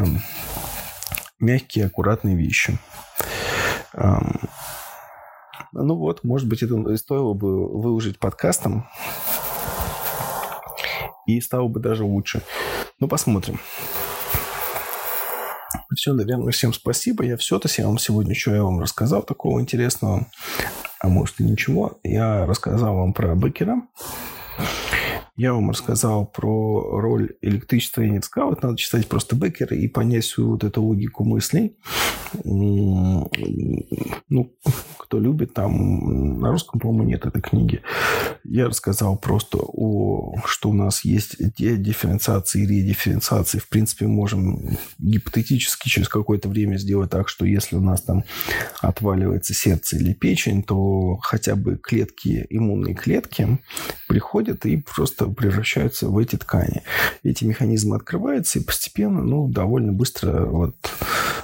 мягкие, 1.39 1.85
аккуратные 1.85 2.35
вещи. 2.35 2.79
Э, 3.93 4.15
ну 5.71 5.95
вот, 5.95 6.23
может 6.23 6.47
быть, 6.47 6.63
это 6.63 6.97
стоило 6.97 7.33
бы 7.33 7.67
выложить 7.79 8.17
подкастом, 8.17 8.87
и 11.27 11.39
стало 11.41 11.67
бы 11.67 11.79
даже 11.79 12.03
лучше. 12.03 12.41
Ну, 12.99 13.07
посмотрим. 13.07 13.59
Все, 15.95 16.13
наверное, 16.13 16.51
всем 16.51 16.73
спасибо. 16.73 17.23
Я 17.23 17.37
все-то 17.37 17.69
я 17.77 17.85
вам 17.85 17.97
сегодня, 17.99 18.33
что 18.33 18.55
я 18.55 18.63
вам 18.63 18.79
рассказал 18.79 19.21
такого 19.21 19.61
интересного 19.61 20.27
а 21.03 21.09
может 21.09 21.41
и 21.41 21.43
ничего. 21.43 21.99
Я 22.03 22.45
рассказал 22.45 22.95
вам 22.95 23.13
про 23.13 23.35
Бекера. 23.35 23.81
Я 25.35 25.53
вам 25.53 25.71
рассказал 25.71 26.27
про 26.27 26.99
роль 26.99 27.33
электричества 27.41 28.03
и 28.03 28.09
нетскаут. 28.09 28.61
Надо 28.61 28.77
читать 28.77 29.07
просто 29.07 29.35
Беккера 29.35 29.75
и 29.75 29.87
понять 29.87 30.25
всю 30.25 30.51
вот 30.51 30.63
эту 30.63 30.83
логику 30.83 31.23
мыслей. 31.23 31.75
Ну, 32.43 33.29
кто 34.97 35.19
любит, 35.19 35.53
там 35.53 36.39
на 36.39 36.51
русском, 36.51 36.79
по-моему, 36.79 37.09
нет 37.09 37.25
этой 37.25 37.41
книги. 37.41 37.81
Я 38.43 38.67
рассказал 38.67 39.17
просто 39.17 39.57
о, 39.59 40.35
что 40.45 40.69
у 40.69 40.73
нас 40.73 41.05
есть 41.05 41.37
дифференциации 41.55 42.63
и 42.63 42.67
редифференциации. 42.67 43.59
В 43.59 43.69
принципе, 43.69 44.07
можем 44.07 44.77
гипотетически 44.99 45.89
через 45.89 46.09
какое-то 46.09 46.49
время 46.49 46.77
сделать 46.77 47.09
так, 47.09 47.29
что 47.29 47.45
если 47.45 47.75
у 47.75 47.81
нас 47.81 48.01
там 48.01 48.23
отваливается 48.81 49.53
сердце 49.53 49.97
или 49.97 50.13
печень, 50.13 50.63
то 50.63 51.17
хотя 51.21 51.55
бы 51.55 51.77
клетки, 51.77 52.45
иммунные 52.49 52.95
клетки 52.95 53.59
приходят 54.07 54.65
и 54.65 54.77
просто 54.77 55.22
превращаются 55.27 56.07
в 56.07 56.17
эти 56.17 56.35
ткани. 56.35 56.83
Эти 57.23 57.43
механизмы 57.45 57.95
открываются 57.95 58.59
и 58.59 58.63
постепенно, 58.63 59.21
ну, 59.21 59.47
довольно 59.47 59.93
быстро 59.93 60.45
вот 60.45 60.75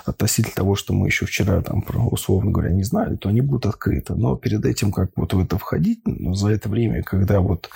относительно 0.06 0.56
того, 0.56 0.76
что 0.76 0.94
мы 0.94 1.08
еще 1.08 1.26
вчера 1.26 1.62
там, 1.62 1.84
условно 2.12 2.52
говоря, 2.52 2.72
не 2.72 2.84
знали, 2.84 3.16
то 3.16 3.30
они 3.30 3.42
будут 3.42 3.66
открыты. 3.66 4.16
Но 4.16 4.36
перед 4.36 4.66
этим, 4.66 4.92
как 4.92 5.12
вот 5.16 5.34
в 5.34 5.40
это 5.40 5.58
входить, 5.58 6.02
ну, 6.06 6.34
за 6.34 6.50
это 6.50 6.70
время, 6.70 7.04
когда 7.04 7.40
вот 7.40 7.70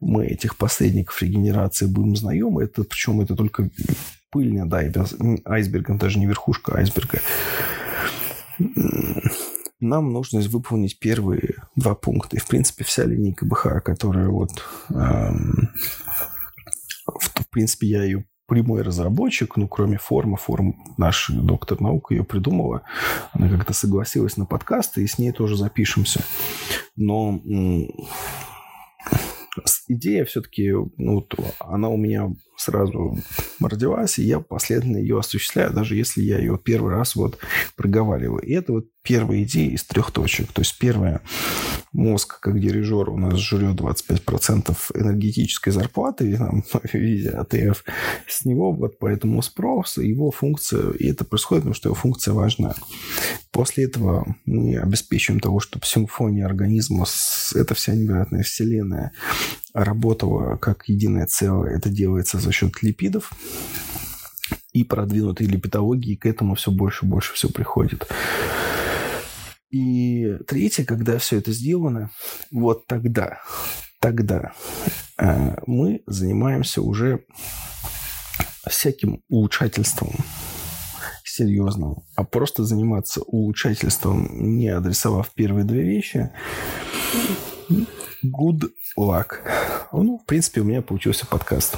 мы 0.00 0.26
этих 0.26 0.56
посредников 0.56 1.20
регенерации 1.22 1.86
будем 1.86 2.16
знаем, 2.16 2.58
это 2.58 2.84
причем 2.84 3.20
это 3.20 3.34
только 3.34 3.68
пыль 4.30 4.54
над 4.54 4.72
айсбергом, 5.44 5.98
даже 5.98 6.18
не 6.18 6.26
верхушка 6.26 6.76
айсберга, 6.76 7.20
нам 9.82 10.12
нужно 10.12 10.40
выполнить 10.40 10.98
первые 10.98 11.56
два 11.76 11.94
пункта. 11.94 12.36
И, 12.36 12.40
в 12.40 12.46
принципе, 12.46 12.84
вся 12.84 13.04
линейка 13.04 13.44
БХ, 13.44 13.82
которая 13.84 14.28
вот... 14.28 14.50
Эм, 14.90 15.70
в, 17.06 17.40
в 17.40 17.50
принципе, 17.50 17.88
я 17.88 18.04
ее 18.04 18.24
прямой 18.46 18.82
разработчик, 18.82 19.56
ну, 19.56 19.66
кроме 19.66 19.98
формы, 19.98 20.36
форм 20.36 20.76
наш 20.98 21.30
доктор 21.30 21.80
наук 21.80 22.10
ее 22.10 22.24
придумала. 22.24 22.82
Она 23.32 23.48
как-то 23.48 23.72
согласилась 23.72 24.36
на 24.36 24.46
подкасты, 24.46 25.02
и 25.02 25.06
с 25.06 25.18
ней 25.18 25.32
тоже 25.32 25.56
запишемся. 25.56 26.22
Но 26.96 27.40
идея 29.88 30.24
все-таки, 30.24 30.70
ну, 30.96 31.26
она 31.60 31.88
у 31.88 31.96
меня 31.96 32.30
сразу 32.62 33.18
родилась, 33.60 34.18
и 34.18 34.24
я 34.24 34.40
последовательно 34.40 34.98
ее 34.98 35.18
осуществляю, 35.18 35.72
даже 35.72 35.96
если 35.96 36.22
я 36.22 36.38
ее 36.38 36.58
первый 36.62 36.94
раз 36.94 37.16
вот 37.16 37.38
проговариваю. 37.76 38.42
И 38.42 38.52
это 38.52 38.72
вот 38.72 38.86
первая 39.02 39.42
идея 39.42 39.70
из 39.70 39.84
трех 39.84 40.10
точек. 40.12 40.52
То 40.52 40.60
есть 40.60 40.78
первая, 40.78 41.20
мозг 41.92 42.40
как 42.40 42.60
дирижер 42.60 43.10
у 43.10 43.16
нас 43.18 43.38
жрет 43.38 43.76
25% 43.76 44.76
энергетической 44.94 45.70
зарплаты 45.70 46.36
там, 46.36 46.62
в 46.72 46.94
виде 46.94 47.30
АТФ. 47.30 47.84
С 48.28 48.44
него 48.44 48.72
вот 48.72 48.98
поэтому 48.98 49.42
спрос, 49.42 49.98
его 49.98 50.30
функция, 50.30 50.92
и 50.92 51.08
это 51.08 51.24
происходит, 51.24 51.62
потому 51.62 51.74
что 51.74 51.88
его 51.88 51.96
функция 51.96 52.34
важна. 52.34 52.74
После 53.50 53.84
этого 53.84 54.36
мы 54.46 54.78
обеспечиваем 54.78 55.40
того, 55.40 55.60
чтобы 55.60 55.84
симфония 55.84 56.46
организма, 56.46 57.04
эта 57.54 57.74
вся 57.74 57.94
невероятная 57.94 58.42
вселенная 58.42 59.12
работала 59.74 60.56
как 60.56 60.88
единое 60.88 61.26
целое. 61.26 61.76
Это 61.76 61.88
делается 61.88 62.38
за 62.38 62.52
счет 62.52 62.82
липидов 62.82 63.32
и 64.72 64.84
продвинутой 64.84 65.46
липидологии, 65.46 66.16
к 66.16 66.26
этому 66.26 66.54
все 66.54 66.70
больше 66.70 67.06
и 67.06 67.08
больше 67.08 67.34
все 67.34 67.48
приходит. 67.48 68.06
И 69.70 70.36
третье, 70.46 70.84
когда 70.84 71.18
все 71.18 71.38
это 71.38 71.52
сделано, 71.52 72.10
вот 72.50 72.86
тогда, 72.86 73.40
тогда 74.00 74.52
э, 75.18 75.56
мы 75.66 76.02
занимаемся 76.06 76.82
уже 76.82 77.24
всяким 78.68 79.22
улучшательством 79.28 80.10
серьезным, 81.24 82.04
а 82.14 82.24
просто 82.24 82.64
заниматься 82.64 83.22
улучшательством, 83.22 84.28
не 84.58 84.68
адресовав 84.68 85.30
первые 85.34 85.64
две 85.64 85.82
вещи, 85.82 86.30
good 88.24 88.70
luck. 88.98 89.38
Ну, 89.92 90.18
в 90.18 90.26
принципе, 90.26 90.60
у 90.60 90.64
меня 90.64 90.82
получился 90.82 91.26
подкаст. 91.26 91.76